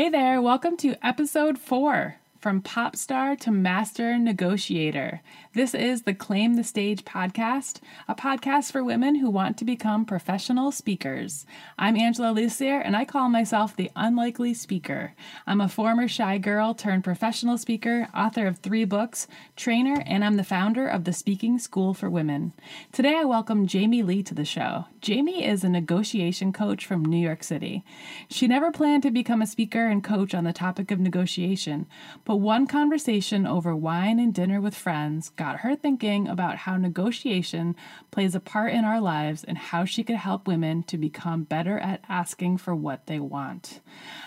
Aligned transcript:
Hey 0.00 0.08
there, 0.08 0.40
welcome 0.40 0.78
to 0.78 0.94
episode 1.06 1.58
four 1.58 2.16
from 2.40 2.62
pop 2.62 2.96
star 2.96 3.36
to 3.36 3.50
master 3.50 4.18
negotiator. 4.18 5.20
This 5.52 5.74
is 5.74 6.02
the 6.02 6.14
Claim 6.14 6.54
the 6.54 6.64
Stage 6.64 7.04
podcast, 7.04 7.80
a 8.08 8.14
podcast 8.14 8.72
for 8.72 8.82
women 8.82 9.16
who 9.16 9.28
want 9.28 9.58
to 9.58 9.64
become 9.64 10.06
professional 10.06 10.72
speakers. 10.72 11.44
I'm 11.78 11.96
Angela 11.96 12.28
Lussier, 12.28 12.80
and 12.82 12.96
I 12.96 13.04
call 13.04 13.28
myself 13.28 13.76
the 13.76 13.90
unlikely 13.94 14.54
speaker. 14.54 15.12
I'm 15.46 15.60
a 15.60 15.68
former 15.68 16.08
shy 16.08 16.38
girl 16.38 16.72
turned 16.72 17.04
professional 17.04 17.58
speaker, 17.58 18.08
author 18.14 18.46
of 18.46 18.58
three 18.58 18.84
books, 18.84 19.26
trainer, 19.54 20.02
and 20.06 20.24
I'm 20.24 20.36
the 20.36 20.44
founder 20.44 20.86
of 20.86 21.04
the 21.04 21.12
Speaking 21.12 21.58
School 21.58 21.92
for 21.92 22.08
Women. 22.08 22.54
Today, 22.90 23.16
I 23.18 23.24
welcome 23.24 23.66
Jamie 23.66 24.02
Lee 24.02 24.22
to 24.22 24.34
the 24.34 24.46
show. 24.46 24.86
Jamie 25.02 25.44
is 25.44 25.62
a 25.62 25.68
negotiation 25.68 26.52
coach 26.52 26.86
from 26.86 27.04
New 27.04 27.18
York 27.18 27.42
City. 27.42 27.84
She 28.28 28.46
never 28.46 28.70
planned 28.70 29.02
to 29.02 29.10
become 29.10 29.42
a 29.42 29.46
speaker 29.46 29.86
and 29.86 30.02
coach 30.02 30.34
on 30.34 30.44
the 30.44 30.52
topic 30.52 30.90
of 30.90 31.00
negotiation, 31.00 31.86
but 32.30 32.36
one 32.36 32.64
conversation 32.64 33.44
over 33.44 33.74
wine 33.74 34.20
and 34.20 34.32
dinner 34.32 34.60
with 34.60 34.72
friends 34.72 35.30
got 35.30 35.62
her 35.62 35.74
thinking 35.74 36.28
about 36.28 36.58
how 36.58 36.76
negotiation 36.76 37.74
plays 38.12 38.36
a 38.36 38.38
part 38.38 38.72
in 38.72 38.84
our 38.84 39.00
lives 39.00 39.42
and 39.42 39.58
how 39.58 39.84
she 39.84 40.04
could 40.04 40.14
help 40.14 40.46
women 40.46 40.84
to 40.84 40.96
become 40.96 41.42
better 41.42 41.80
at 41.80 42.04
asking 42.08 42.56
for 42.56 42.72
what 42.72 43.08
they 43.08 43.18
want. 43.18 43.80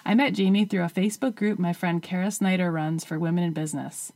I 0.04 0.16
met 0.16 0.34
Jamie 0.34 0.66
through 0.66 0.84
a 0.84 0.90
Facebook 0.90 1.36
group 1.36 1.58
my 1.58 1.72
friend 1.72 2.04
Kara 2.04 2.30
Snyder 2.30 2.74
runs 2.74 3.06
for 3.06 3.18
women 3.18 3.46
in 3.46 3.54
business. 3.54 4.12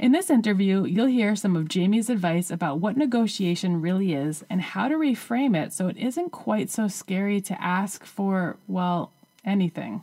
In 0.00 0.10
this 0.10 0.28
interview, 0.28 0.82
you'll 0.82 1.06
hear 1.06 1.36
some 1.36 1.54
of 1.54 1.68
Jamie's 1.68 2.10
advice 2.10 2.50
about 2.50 2.80
what 2.80 2.96
negotiation 2.96 3.80
really 3.80 4.14
is 4.14 4.44
and 4.50 4.60
how 4.60 4.88
to 4.88 4.96
reframe 4.96 5.56
it 5.56 5.72
so 5.72 5.86
it 5.86 5.96
isn't 5.96 6.32
quite 6.32 6.70
so 6.70 6.88
scary 6.88 7.40
to 7.42 7.62
ask 7.62 8.04
for, 8.04 8.56
well, 8.66 9.12
anything. 9.44 10.02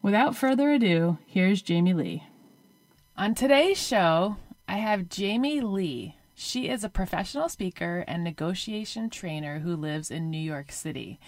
Without 0.00 0.34
further 0.34 0.72
ado, 0.72 1.18
here's 1.26 1.60
Jamie 1.60 1.92
Lee. 1.92 2.24
On 3.16 3.32
today's 3.32 3.80
show, 3.80 4.38
I 4.66 4.78
have 4.78 5.08
Jamie 5.08 5.60
Lee. 5.60 6.16
She 6.34 6.68
is 6.68 6.82
a 6.82 6.88
professional 6.88 7.48
speaker 7.48 8.04
and 8.08 8.24
negotiation 8.24 9.08
trainer 9.08 9.60
who 9.60 9.76
lives 9.76 10.10
in 10.10 10.30
New 10.30 10.36
York 10.36 10.72
City. 10.72 11.20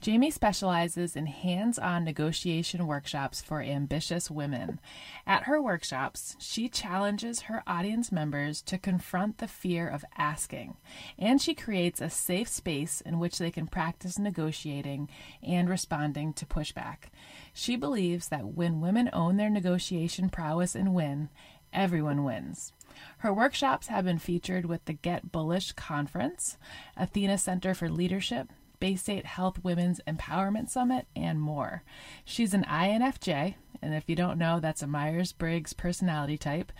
Jamie 0.00 0.30
specializes 0.30 1.14
in 1.14 1.26
hands 1.26 1.78
on 1.78 2.04
negotiation 2.04 2.86
workshops 2.86 3.42
for 3.42 3.60
ambitious 3.60 4.30
women. 4.30 4.80
At 5.26 5.42
her 5.42 5.60
workshops, 5.60 6.36
she 6.38 6.70
challenges 6.70 7.42
her 7.42 7.62
audience 7.66 8.10
members 8.10 8.62
to 8.62 8.78
confront 8.78 9.38
the 9.38 9.48
fear 9.48 9.86
of 9.86 10.04
asking, 10.16 10.78
and 11.18 11.38
she 11.38 11.54
creates 11.54 12.00
a 12.00 12.08
safe 12.08 12.48
space 12.48 13.02
in 13.02 13.18
which 13.18 13.36
they 13.36 13.50
can 13.50 13.66
practice 13.66 14.18
negotiating 14.18 15.10
and 15.42 15.68
responding 15.68 16.32
to 16.32 16.46
pushback. 16.46 17.10
She 17.52 17.76
believes 17.76 18.28
that 18.28 18.54
when 18.54 18.80
women 18.80 19.10
own 19.12 19.36
their 19.36 19.50
negotiation 19.50 20.30
prowess 20.30 20.74
and 20.74 20.94
win, 20.94 21.28
everyone 21.74 22.24
wins. 22.24 22.72
Her 23.18 23.34
workshops 23.34 23.88
have 23.88 24.06
been 24.06 24.18
featured 24.18 24.64
with 24.64 24.86
the 24.86 24.94
Get 24.94 25.30
Bullish 25.30 25.72
Conference, 25.72 26.56
Athena 26.96 27.36
Center 27.36 27.74
for 27.74 27.90
Leadership, 27.90 28.50
Baystate 28.80 29.24
Health 29.24 29.62
Women's 29.62 30.00
Empowerment 30.06 30.70
Summit, 30.70 31.06
and 31.14 31.40
more. 31.40 31.82
She's 32.24 32.54
an 32.54 32.64
INFJ, 32.64 33.54
and 33.82 33.94
if 33.94 34.04
you 34.08 34.16
don't 34.16 34.38
know, 34.38 34.60
that's 34.60 34.82
a 34.82 34.86
Myers 34.86 35.32
Briggs 35.32 35.72
personality 35.72 36.38
type, 36.38 36.72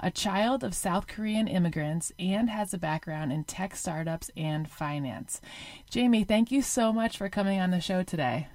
a 0.00 0.10
child 0.10 0.62
of 0.62 0.74
South 0.74 1.06
Korean 1.06 1.48
immigrants, 1.48 2.12
and 2.18 2.50
has 2.50 2.74
a 2.74 2.78
background 2.78 3.32
in 3.32 3.44
tech 3.44 3.74
startups 3.74 4.30
and 4.36 4.70
finance. 4.70 5.40
Jamie, 5.90 6.24
thank 6.24 6.50
you 6.50 6.62
so 6.62 6.92
much 6.92 7.16
for 7.16 7.28
coming 7.28 7.60
on 7.60 7.70
the 7.70 7.80
show 7.80 8.02
today. 8.02 8.48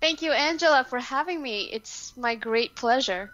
Thank 0.00 0.20
you, 0.22 0.32
Angela, 0.32 0.84
for 0.84 0.98
having 0.98 1.42
me. 1.42 1.70
It's 1.72 2.16
my 2.16 2.34
great 2.34 2.76
pleasure. 2.76 3.30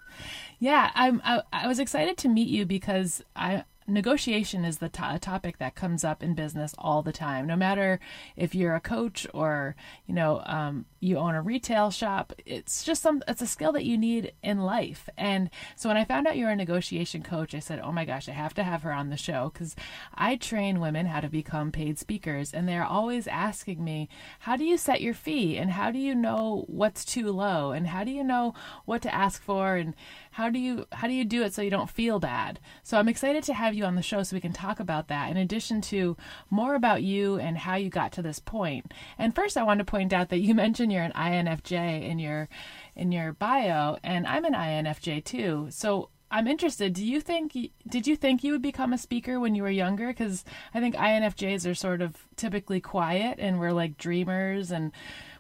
Yeah, 0.61 0.91
I'm. 0.95 1.21
I, 1.25 1.43
I 1.53 1.67
was 1.67 1.81
excited 1.81 2.17
to 2.19 2.29
meet 2.29 2.49
you 2.49 2.65
because 2.65 3.23
I 3.35 3.65
negotiation 3.87 4.65
is 4.65 4.79
the 4.79 4.89
to- 4.89 5.19
topic 5.21 5.59
that 5.59 5.75
comes 5.75 6.05
up 6.05 6.23
in 6.23 6.35
business 6.35 6.75
all 6.79 7.03
the 7.03 7.13
time. 7.13 7.47
No 7.47 7.57
matter 7.57 8.01
if 8.37 8.55
you're 8.55 8.75
a 8.75 8.81
coach 8.81 9.27
or 9.35 9.75
you 10.07 10.15
know 10.15 10.43
um, 10.47 10.87
you 11.01 11.19
own 11.19 11.35
a 11.35 11.43
retail 11.43 11.91
shop 11.91 12.33
it's 12.47 12.85
just 12.85 13.03
some 13.03 13.23
it's 13.27 13.43
a 13.43 13.47
skill 13.47 13.73
that 13.73 13.85
you 13.85 13.97
need 13.99 14.33
in 14.43 14.61
life. 14.61 15.09
And 15.17 15.51
so 15.77 15.89
when 15.89 15.97
i 15.97 16.05
found 16.05 16.27
out 16.27 16.37
you 16.37 16.47
were 16.47 16.53
a 16.53 16.57
negotiation 16.57 17.23
coach 17.23 17.55
i 17.55 17.59
said 17.59 17.81
oh 17.83 17.93
my 17.93 18.05
gosh 18.05 18.29
i 18.29 18.33
have 18.33 18.55
to 18.55 18.63
have 18.63 18.83
her 18.83 18.93
on 18.93 19.11
the 19.11 19.17
show. 19.17 19.51
Because 19.53 19.75
i 20.15 20.37
train 20.37 20.81
women 20.81 21.07
how 21.07 21.21
to 21.21 21.29
become 21.29 21.73
paid 21.73 21.99
speakers 21.99 22.53
and 22.53 22.69
they're 22.69 22.85
always 22.85 23.27
asking 23.27 23.83
me 23.83 24.09
how 24.41 24.57
do 24.57 24.65
you 24.65 24.77
set 24.77 25.01
your 25.01 25.15
fee? 25.15 25.57
And 25.57 25.71
how 25.71 25.91
do 25.91 25.99
you 25.99 26.15
know 26.15 26.65
what's 26.69 27.05
too 27.05 27.31
low? 27.31 27.73
And 27.73 27.87
how 27.87 28.05
do 28.05 28.11
you 28.11 28.25
know 28.25 28.55
what 28.85 29.03
to 29.03 29.15
ask 29.15 29.43
for? 29.43 29.77
And 29.77 29.95
how 30.33 30.51
do 30.51 30.59
you 30.59 30.87
how 30.93 31.07
do 31.07 31.15
you 31.15 31.25
do 31.25 31.43
it 31.43 31.55
so 31.55 31.63
you 31.63 31.71
don't 31.71 31.91
feel 31.91 32.19
bad? 32.19 32.61
So 32.83 32.99
i'm 32.99 33.09
excited 33.09 33.45
to 33.45 33.55
have 33.55 33.72
you 33.73 33.85
on 33.85 33.97
the 33.97 34.03
show 34.03 34.23
so 34.23 34.37
we 34.37 34.41
can 34.41 34.53
talk 34.53 34.81
about 34.81 35.09
that 35.09 35.31
in 35.31 35.37
addition 35.37 35.81
to 35.81 36.17
more 36.51 36.75
about 36.75 37.03
you 37.03 37.39
and 37.39 37.59
how 37.59 37.75
you 37.75 37.91
got 37.91 38.13
to 38.13 38.23
this 38.23 38.39
point. 38.39 38.53
point 38.53 38.95
and 39.19 39.35
first 39.35 39.57
i 39.57 39.63
want 39.63 39.79
to 39.79 39.85
point 39.85 40.13
out 40.13 40.29
that 40.29 40.39
you 40.39 40.55
mentioned 40.67 40.93
you're 40.93 41.03
an 41.03 41.13
infj 41.13 41.73
in 41.73 42.19
your 42.19 42.49
in 42.95 43.13
your 43.13 43.33
bio 43.33 43.97
and 44.03 44.27
i'm 44.27 44.45
an 44.45 44.55
infj 44.55 45.25
too 45.25 45.67
so 45.71 46.09
I'm 46.33 46.49
interested. 46.49 46.95
Do 46.95 47.05
you 47.05 47.21
think 47.21 47.55
did 47.87 48.07
you 48.07 48.17
think 48.17 48.43
you 48.43 48.53
would 48.53 48.63
become 48.63 48.95
a 48.95 48.99
speaker 48.99 49.39
when 49.39 49.55
you 49.55 49.63
were 49.63 49.71
younger? 49.71 50.07
Because 50.09 50.47
I 50.73 50.81
think 50.81 50.95
INFJs 50.95 51.71
are 51.71 51.75
sort 51.75 52.01
of 52.01 52.27
typically 52.37 52.81
quiet 52.81 53.39
and 53.39 53.61
we're 53.61 53.73
like 53.73 53.99
dreamers, 53.99 54.71
and 54.71 54.93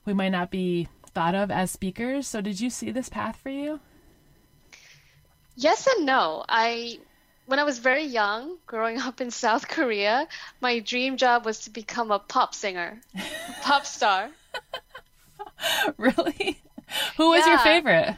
we 0.05 0.13
might 0.13 0.29
not 0.29 0.51
be 0.51 0.89
thought 1.15 1.35
of 1.35 1.51
as 1.51 1.71
speakers. 1.71 2.27
So 2.27 2.43
did 2.43 2.61
you 2.61 2.69
see 2.69 2.91
this 2.91 3.09
path 3.09 3.37
for 3.37 3.49
you? 3.49 3.81
Yes 5.57 5.87
and 5.87 6.05
no. 6.05 6.45
I 6.47 6.99
when 7.47 7.59
I 7.59 7.65
was 7.65 7.79
very 7.79 8.05
young, 8.05 8.57
growing 8.67 8.99
up 8.99 9.21
in 9.21 9.31
South 9.31 9.69
Korea, 9.69 10.29
my 10.61 10.79
dream 10.79 11.17
job 11.17 11.45
was 11.45 11.61
to 11.61 11.71
become 11.71 12.11
a 12.11 12.19
pop 12.19 12.55
singer, 12.55 13.01
a 13.15 13.63
pop 13.63 13.85
star. 13.87 14.31
really? 15.97 16.61
Who 17.17 17.31
was 17.31 17.45
yeah. 17.45 17.53
your 17.53 17.59
favorite? 17.59 18.17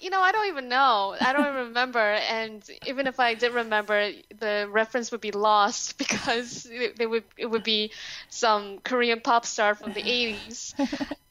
You 0.00 0.10
know, 0.10 0.20
I 0.20 0.32
don't 0.32 0.48
even 0.48 0.68
know. 0.68 1.14
I 1.20 1.32
don't 1.32 1.42
even 1.42 1.66
remember. 1.68 2.00
And 2.00 2.62
even 2.86 3.06
if 3.06 3.20
I 3.20 3.34
did 3.34 3.52
remember, 3.54 4.10
the 4.36 4.68
reference 4.70 5.12
would 5.12 5.20
be 5.20 5.30
lost 5.30 5.96
because 5.98 6.66
it, 6.66 6.96
it 6.98 7.06
would 7.08 7.24
it 7.36 7.46
would 7.46 7.62
be 7.62 7.92
some 8.28 8.78
Korean 8.80 9.20
pop 9.20 9.46
star 9.46 9.74
from 9.74 9.92
the 9.92 10.02
80s 10.02 10.74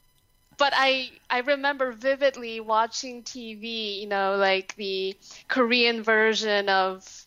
but 0.57 0.73
I 0.75 1.11
I 1.29 1.39
remember 1.39 1.91
vividly 1.91 2.59
watching 2.59 3.23
TV, 3.23 3.99
you 4.01 4.07
know, 4.07 4.37
like 4.37 4.75
the 4.75 5.15
Korean 5.47 6.03
version 6.03 6.69
of 6.69 7.25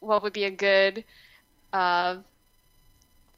what 0.00 0.22
would 0.22 0.32
be 0.32 0.44
a 0.44 0.50
good 0.50 1.04
uh, 1.72 2.16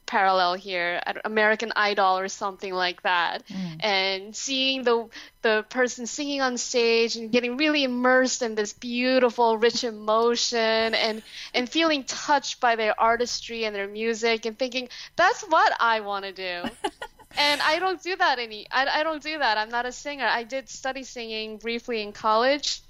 parallel 0.05 0.55
here, 0.55 1.01
American 1.23 1.71
Idol 1.75 2.17
or 2.17 2.27
something 2.27 2.73
like 2.73 3.03
that, 3.03 3.47
mm. 3.47 3.75
and 3.79 4.35
seeing 4.35 4.83
the 4.83 5.07
the 5.41 5.65
person 5.69 6.07
singing 6.07 6.41
on 6.41 6.57
stage 6.57 7.15
and 7.15 7.31
getting 7.31 7.57
really 7.57 7.83
immersed 7.83 8.41
in 8.41 8.55
this 8.55 8.73
beautiful, 8.73 9.57
rich 9.57 9.83
emotion, 9.83 10.95
and 10.95 11.21
and 11.53 11.69
feeling 11.69 12.03
touched 12.03 12.59
by 12.59 12.75
their 12.75 12.99
artistry 12.99 13.65
and 13.65 13.75
their 13.75 13.87
music, 13.87 14.45
and 14.45 14.57
thinking 14.57 14.89
that's 15.15 15.43
what 15.43 15.73
I 15.79 15.99
want 15.99 16.25
to 16.25 16.31
do. 16.31 16.69
and 17.37 17.61
I 17.61 17.79
don't 17.79 18.01
do 18.01 18.15
that 18.15 18.39
any. 18.39 18.67
I, 18.71 18.87
I 18.99 19.03
don't 19.03 19.21
do 19.21 19.37
that. 19.37 19.57
I'm 19.57 19.69
not 19.69 19.85
a 19.85 19.91
singer. 19.91 20.25
I 20.25 20.43
did 20.43 20.69
study 20.69 21.03
singing 21.03 21.57
briefly 21.57 22.01
in 22.01 22.11
college. 22.11 22.81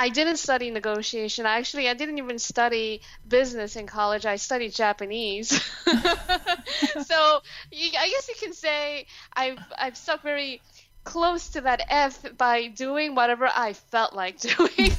I 0.00 0.10
didn't 0.10 0.36
study 0.36 0.70
negotiation. 0.70 1.44
Actually, 1.44 1.88
I 1.88 1.94
didn't 1.94 2.18
even 2.18 2.38
study 2.38 3.00
business 3.26 3.74
in 3.74 3.88
college. 3.88 4.26
I 4.26 4.36
studied 4.36 4.72
Japanese. 4.72 5.48
so 5.88 7.40
I 7.72 8.08
guess 8.12 8.28
you 8.28 8.34
can 8.38 8.52
say 8.52 9.06
I've 9.34 9.58
I've 9.76 9.96
stuck 9.96 10.22
very 10.22 10.62
close 11.08 11.48
to 11.48 11.62
that 11.62 11.82
F 11.88 12.36
by 12.36 12.68
doing 12.68 13.14
whatever 13.14 13.48
I 13.52 13.72
felt 13.72 14.12
like 14.12 14.38
doing. 14.56 14.92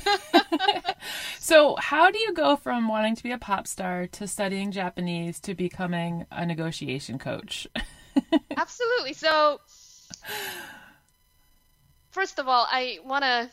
so, 1.39 1.75
how 1.79 2.09
do 2.11 2.17
you 2.19 2.33
go 2.33 2.55
from 2.55 2.87
wanting 2.87 3.15
to 3.15 3.23
be 3.23 3.31
a 3.31 3.37
pop 3.37 3.67
star 3.67 4.07
to 4.07 4.27
studying 4.27 4.71
Japanese 4.71 5.39
to 5.41 5.53
becoming 5.53 6.25
a 6.31 6.45
negotiation 6.45 7.19
coach? 7.19 7.67
Absolutely. 8.57 9.13
So, 9.13 9.59
first 12.11 12.39
of 12.39 12.47
all, 12.47 12.67
I 12.69 12.99
want 13.03 13.23
to 13.23 13.49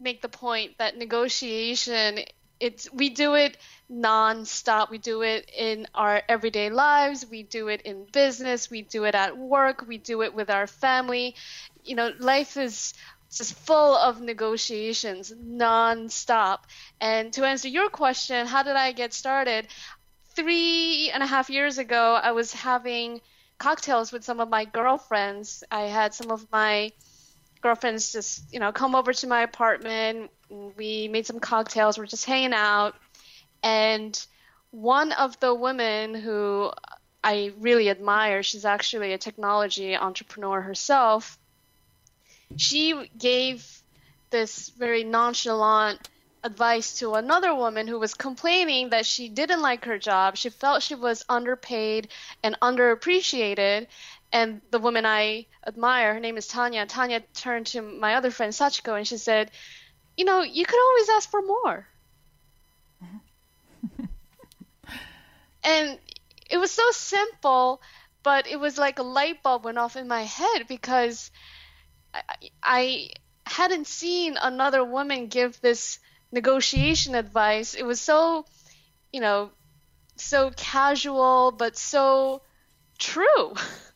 make 0.00 0.22
the 0.22 0.28
point 0.28 0.78
that 0.78 0.96
negotiation 0.98 2.20
it's 2.60 2.92
we 2.92 3.10
do 3.10 3.34
it 3.34 3.56
non-stop. 3.88 4.90
We 4.90 4.98
do 4.98 5.22
it 5.22 5.50
in 5.56 5.86
our 5.94 6.22
everyday 6.28 6.70
lives. 6.70 7.26
We 7.28 7.42
do 7.42 7.68
it 7.68 7.82
in 7.82 8.06
business. 8.12 8.70
We 8.70 8.82
do 8.82 9.04
it 9.04 9.14
at 9.14 9.36
work. 9.36 9.84
We 9.88 9.98
do 9.98 10.22
it 10.22 10.34
with 10.34 10.50
our 10.50 10.66
family. 10.66 11.36
You 11.84 11.96
know 11.96 12.12
life 12.18 12.56
is 12.56 12.94
just 13.34 13.54
full 13.54 13.96
of 13.96 14.20
negotiations 14.20 15.32
non-stop. 15.36 16.66
And 17.00 17.32
to 17.34 17.44
answer 17.44 17.68
your 17.68 17.90
question 17.90 18.46
how 18.46 18.62
did 18.62 18.76
i 18.76 18.92
get 18.92 19.12
started? 19.14 19.68
Three 20.36 21.10
and 21.12 21.22
a 21.22 21.26
half 21.26 21.50
years 21.50 21.78
ago 21.78 22.18
i 22.22 22.32
was 22.32 22.52
having 22.52 23.20
cocktails 23.58 24.12
with 24.12 24.24
some 24.24 24.40
of 24.40 24.48
my 24.48 24.64
girlfriends. 24.64 25.64
I 25.70 25.82
had 25.82 26.14
some 26.14 26.30
of 26.30 26.46
my 26.52 26.92
girlfriends 27.60 28.12
just, 28.12 28.52
you 28.52 28.60
know, 28.60 28.72
come 28.72 28.94
over 28.94 29.12
to 29.12 29.26
my 29.26 29.42
apartment. 29.42 30.30
We 30.76 31.08
made 31.08 31.26
some 31.26 31.40
cocktails. 31.40 31.98
We're 31.98 32.06
just 32.06 32.26
hanging 32.26 32.52
out. 32.52 32.94
And 33.62 34.26
one 34.70 35.12
of 35.12 35.38
the 35.40 35.54
women 35.54 36.14
who 36.14 36.70
I 37.22 37.52
really 37.58 37.88
admire, 37.88 38.42
she's 38.42 38.64
actually 38.66 39.12
a 39.12 39.18
technology 39.18 39.96
entrepreneur 39.96 40.60
herself. 40.60 41.38
She 42.56 43.10
gave 43.16 43.82
this 44.30 44.68
very 44.68 45.04
nonchalant 45.04 46.08
advice 46.44 46.98
to 46.98 47.14
another 47.14 47.54
woman 47.54 47.88
who 47.88 47.98
was 47.98 48.12
complaining 48.12 48.90
that 48.90 49.06
she 49.06 49.30
didn't 49.30 49.62
like 49.62 49.86
her 49.86 49.98
job. 49.98 50.36
She 50.36 50.50
felt 50.50 50.82
she 50.82 50.94
was 50.94 51.24
underpaid 51.28 52.08
and 52.42 52.56
underappreciated. 52.60 53.86
And 54.30 54.60
the 54.70 54.78
woman 54.78 55.06
I 55.06 55.46
admire, 55.66 56.12
her 56.14 56.20
name 56.20 56.36
is 56.36 56.46
Tanya. 56.46 56.84
Tanya 56.86 57.20
turned 57.34 57.68
to 57.68 57.80
my 57.80 58.16
other 58.16 58.30
friend 58.30 58.52
Sachiko 58.52 58.94
and 58.96 59.08
she 59.08 59.16
said, 59.16 59.50
"You 60.16 60.26
know, 60.26 60.42
you 60.42 60.66
could 60.66 60.80
always 60.80 61.08
ask 61.08 61.30
for 61.30 61.40
more." 61.42 61.88
and 65.64 65.98
it 66.50 66.58
was 66.58 66.70
so 66.70 66.90
simple, 66.90 67.80
but 68.22 68.46
it 68.46 68.60
was 68.60 68.76
like 68.76 68.98
a 68.98 69.02
light 69.02 69.42
bulb 69.42 69.64
went 69.64 69.78
off 69.78 69.96
in 69.96 70.08
my 70.08 70.22
head 70.24 70.66
because 70.68 71.30
I, 72.12 72.22
I 72.62 73.08
hadn't 73.46 73.86
seen 73.86 74.36
another 74.40 74.84
woman 74.84 75.28
give 75.28 75.60
this 75.60 75.98
negotiation 76.34 77.14
advice. 77.14 77.74
It 77.74 77.86
was 77.86 78.00
so, 78.00 78.44
you 79.12 79.20
know, 79.20 79.50
so 80.16 80.50
casual, 80.56 81.52
but 81.52 81.78
so 81.78 82.42
true. 82.98 83.54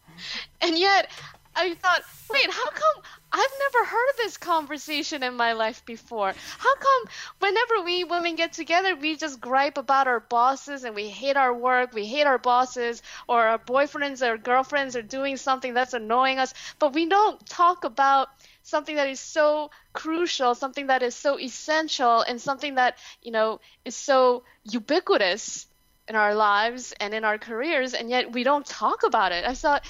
and 0.61 0.79
yet 0.79 1.11
I 1.56 1.75
thought, 1.75 2.02
wait, 2.31 2.50
how 2.50 2.70
come 2.70 3.02
I've 3.32 3.56
never 3.61 3.85
heard 3.85 4.11
of 4.11 4.17
this 4.19 4.37
conversation 4.37 5.25
in 5.25 5.35
my 5.35 5.52
life 5.55 5.85
before? 5.85 6.32
How 6.58 6.76
come 6.76 7.02
whenever 7.40 7.82
we 7.85 8.05
women 8.05 8.37
get 8.37 8.52
together, 8.52 8.94
we 8.94 9.17
just 9.17 9.40
gripe 9.40 9.76
about 9.76 10.06
our 10.06 10.20
bosses 10.20 10.85
and 10.85 10.94
we 10.94 11.08
hate 11.08 11.37
our 11.37 11.52
work, 11.52 11.93
we 11.93 12.06
hate 12.06 12.29
our 12.29 12.38
bosses, 12.38 13.02
or 13.26 13.43
our 13.43 13.58
boyfriends 13.58 14.23
or 14.23 14.38
girlfriends 14.38 14.94
are 14.94 15.02
doing 15.02 15.37
something 15.37 15.75
that's 15.75 15.94
annoying 15.94 16.38
us, 16.38 16.55
but 16.79 16.93
we 16.94 17.06
don't 17.06 17.44
talk 17.46 17.82
about 17.82 18.29
something 18.69 18.97
that 18.97 19.09
is 19.09 19.20
so 19.20 19.70
crucial, 19.93 20.55
something 20.55 20.88
that 20.88 21.03
is 21.03 21.15
so 21.15 21.38
essential, 21.38 22.20
and 22.20 22.41
something 22.41 22.75
that, 22.75 22.99
you 23.23 23.32
know, 23.32 23.61
is 23.85 23.97
so 23.97 24.44
ubiquitous 24.65 25.67
in 26.06 26.17
our 26.17 26.35
lives 26.35 26.94
and 27.00 27.15
in 27.15 27.25
our 27.25 27.38
careers, 27.38 27.94
and 27.94 28.11
yet 28.11 28.32
we 28.32 28.44
don't 28.44 28.67
talk 28.67 29.03
about 29.03 29.32
it. 29.32 29.44
I 29.44 29.55
thought, 29.55 29.85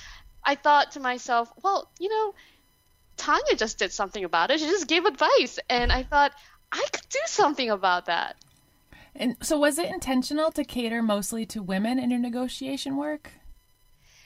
I 0.44 0.54
thought 0.54 0.92
to 0.92 1.00
myself, 1.00 1.52
well, 1.62 1.90
you 1.98 2.08
know, 2.08 2.34
Tanya 3.16 3.56
just 3.56 3.78
did 3.78 3.92
something 3.92 4.24
about 4.24 4.50
it. 4.50 4.60
She 4.60 4.66
just 4.66 4.88
gave 4.88 5.04
advice, 5.04 5.58
and 5.68 5.92
I 5.92 6.04
thought 6.04 6.32
I 6.70 6.84
could 6.92 7.08
do 7.08 7.20
something 7.26 7.70
about 7.70 8.06
that. 8.06 8.36
And 9.14 9.36
so, 9.42 9.58
was 9.58 9.78
it 9.78 9.90
intentional 9.90 10.52
to 10.52 10.64
cater 10.64 11.02
mostly 11.02 11.44
to 11.46 11.62
women 11.62 11.98
in 11.98 12.10
your 12.10 12.20
negotiation 12.20 12.96
work? 12.96 13.32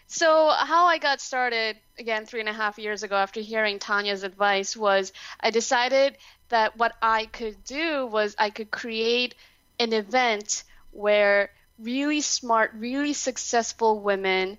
So, 0.06 0.48
how 0.48 0.86
I 0.86 0.98
got 0.98 1.20
started 1.20 1.76
again 1.98 2.26
three 2.26 2.40
and 2.40 2.48
a 2.48 2.52
half 2.52 2.78
years 2.78 3.02
ago 3.02 3.16
after 3.16 3.40
hearing 3.40 3.78
Tanya's 3.78 4.22
advice 4.22 4.76
was 4.76 5.12
I 5.40 5.50
decided 5.50 6.16
that 6.48 6.76
what 6.76 6.94
I 7.00 7.26
could 7.26 7.64
do 7.64 8.06
was 8.06 8.34
I 8.38 8.50
could 8.50 8.70
create 8.70 9.34
an 9.78 9.92
event 9.92 10.64
where 10.90 11.50
really 11.78 12.20
smart, 12.20 12.72
really 12.74 13.12
successful 13.12 14.00
women 14.00 14.58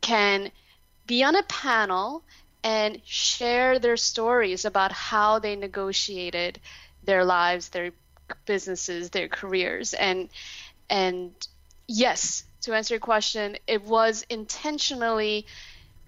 can 0.00 0.50
be 1.06 1.24
on 1.24 1.34
a 1.34 1.42
panel 1.44 2.22
and 2.62 3.00
share 3.04 3.78
their 3.78 3.96
stories 3.96 4.64
about 4.64 4.92
how 4.92 5.38
they 5.38 5.56
negotiated 5.56 6.60
their 7.04 7.24
lives, 7.24 7.70
their 7.70 7.92
businesses, 8.44 9.10
their 9.10 9.28
careers. 9.28 9.94
And 9.94 10.28
and 10.88 11.32
yes, 11.86 12.44
to 12.62 12.74
answer 12.74 12.94
your 12.94 13.00
question, 13.00 13.56
it 13.66 13.82
was 13.82 14.24
intentionally 14.28 15.46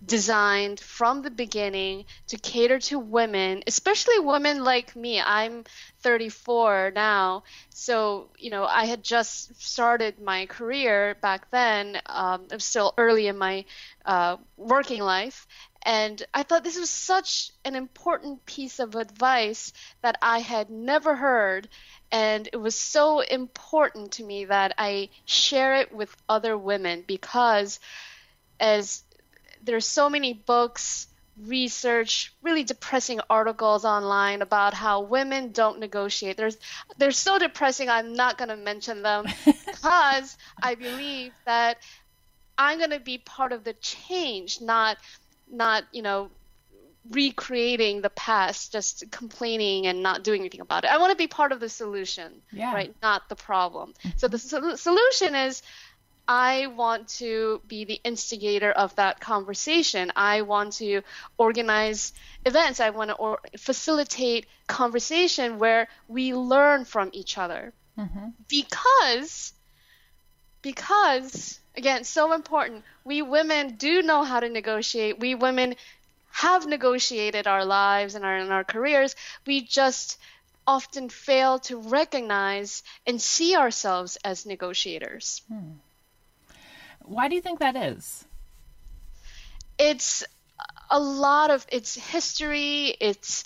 designed 0.05 0.81
from 0.81 1.23
the 1.23 1.31
beginning 1.31 2.05
to 2.27 2.37
cater 2.37 2.79
to 2.81 2.99
women, 2.99 3.63
especially 3.67 4.19
women 4.19 4.65
like 4.65 4.97
me. 4.97 5.21
I'm 5.21 5.65
34 6.01 6.93
now, 6.95 7.45
so 7.71 8.29
you 8.37 8.51
know 8.51 8.65
I 8.65 8.87
had 8.87 9.05
just 9.05 9.63
started 9.63 10.21
my 10.21 10.47
career 10.47 11.17
back 11.23 11.51
then. 11.51 12.01
Um, 12.07 12.47
I'm 12.51 12.61
still 12.61 12.95
early 12.99 13.29
in 13.29 13.39
my 13.39 13.65
uh, 14.05 14.39
working 14.57 15.03
life, 15.03 15.47
and 15.85 16.23
I 16.33 16.43
thought 16.43 16.65
this 16.65 16.79
was 16.79 16.91
such 16.91 17.51
an 17.65 17.75
important 17.75 18.47
piece 18.47 18.79
of 18.79 18.95
advice 18.95 19.73
that 20.03 20.17
I 20.23 20.39
had 20.39 20.71
never 20.71 21.17
heard 21.17 21.69
and 22.13 22.49
it 22.53 22.59
was 22.59 22.75
so 22.75 23.21
important 23.21 24.13
to 24.13 24.25
me 24.25 24.45
that 24.45 24.75
I 24.77 25.09
share 25.25 25.77
it 25.77 25.93
with 25.93 26.15
other 26.29 26.57
women 26.59 27.05
because 27.07 27.81
as 28.61 29.03
there's 29.65 29.87
so 29.87 30.11
many 30.11 30.35
books, 30.35 31.09
research, 31.41 32.35
really 32.43 32.65
depressing 32.65 33.21
articles 33.31 33.87
online 33.87 34.43
about 34.43 34.75
how 34.75 35.01
women 35.01 35.53
don't 35.53 35.79
negotiate. 35.79 36.37
There's 36.37 36.59
they're 36.99 37.13
so 37.13 37.39
depressing 37.39 37.89
I'm 37.89 38.13
not 38.13 38.37
going 38.37 38.51
to 38.51 38.57
mention 38.57 39.03
them 39.03 39.25
because 39.45 40.37
I 40.63 40.75
believe 40.75 41.33
that 41.47 41.79
I'm 42.59 42.77
going 42.79 42.91
to 42.91 43.01
be 43.01 43.19
part 43.19 43.53
of 43.53 43.65
the 43.65 43.73
change, 43.73 44.61
not 44.61 44.99
not, 45.53 45.85
you 45.93 46.03
know, 46.03 46.31
recreating 47.11 48.01
the 48.01 48.11
past, 48.11 48.73
just 48.73 49.11
complaining 49.11 49.87
and 49.87 50.03
not 50.03 50.23
doing 50.25 50.41
anything 50.41 50.61
about 50.61 50.85
it. 50.85 50.91
I 50.91 50.99
want 50.99 51.11
to 51.11 51.17
be 51.17 51.27
part 51.27 51.53
of 51.53 51.61
the 51.61 51.69
solution, 51.69 52.43
yeah. 52.53 52.73
right? 52.73 52.95
Not 53.03 53.29
the 53.29 53.37
problem. 53.37 53.95
So 54.17 54.29
the 54.29 54.39
sol- 54.39 54.77
solution 54.77 55.35
is 55.35 55.63
I 56.29 56.69
want 56.69 57.09
to 57.19 57.61
be 57.67 57.85
the 57.85 58.01
instigator 58.05 58.71
of 58.71 58.95
that 58.97 59.19
conversation. 59.21 60.13
I 60.15 60.43
want 60.43 60.75
to 60.75 61.03
organize 61.37 62.13
events. 62.47 62.79
I 62.81 62.91
want 62.91 63.11
to 63.11 63.17
or- 63.17 63.41
facilitate 63.59 64.47
conversation 64.69 65.59
where 65.59 65.89
we 66.09 66.35
learn 66.35 66.85
from 66.85 67.11
each 67.13 67.39
other. 67.39 67.73
Mm-hmm. 67.99 68.29
Because, 68.49 69.53
because, 70.63 71.61
again, 71.77 72.05
so 72.05 72.33
important. 72.33 72.85
We 73.05 73.23
women 73.23 73.77
do 73.77 74.03
know 74.03 74.23
how 74.23 74.41
to 74.41 74.49
negotiate. 74.49 75.19
We 75.19 75.35
women 75.35 75.75
have 76.31 76.67
negotiated 76.67 77.47
our 77.47 77.65
lives 77.65 78.15
and 78.15 78.25
our, 78.25 78.37
and 78.39 78.53
our 78.53 78.65
careers, 78.65 79.15
we 79.47 79.61
just 79.61 80.19
often 80.67 81.09
fail 81.09 81.59
to 81.59 81.77
recognize 81.77 82.83
and 83.07 83.21
see 83.21 83.55
ourselves 83.57 84.17
as 84.25 84.47
negotiators. 84.47 85.43
Hmm. 85.49 85.73
Why 87.01 87.29
do 87.29 87.35
you 87.35 87.43
think 87.43 87.59
that 87.59 87.77
is? 87.77 88.25
It's 89.79 90.25
a 90.91 91.01
lot 91.01 91.51
of 91.51 91.67
it's 91.71 91.95
history, 91.97 92.95
it's 93.01 93.45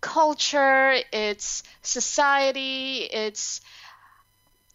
culture, 0.00 0.94
it's 1.12 1.62
society, 1.82 3.08
it's 3.10 3.60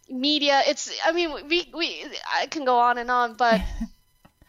media. 0.08 0.62
It's 0.66 0.90
I 1.04 1.12
mean 1.12 1.30
we 1.48 1.68
we 1.74 2.06
I 2.32 2.46
can 2.46 2.64
go 2.64 2.78
on 2.78 2.98
and 2.98 3.10
on, 3.10 3.34
but 3.34 3.60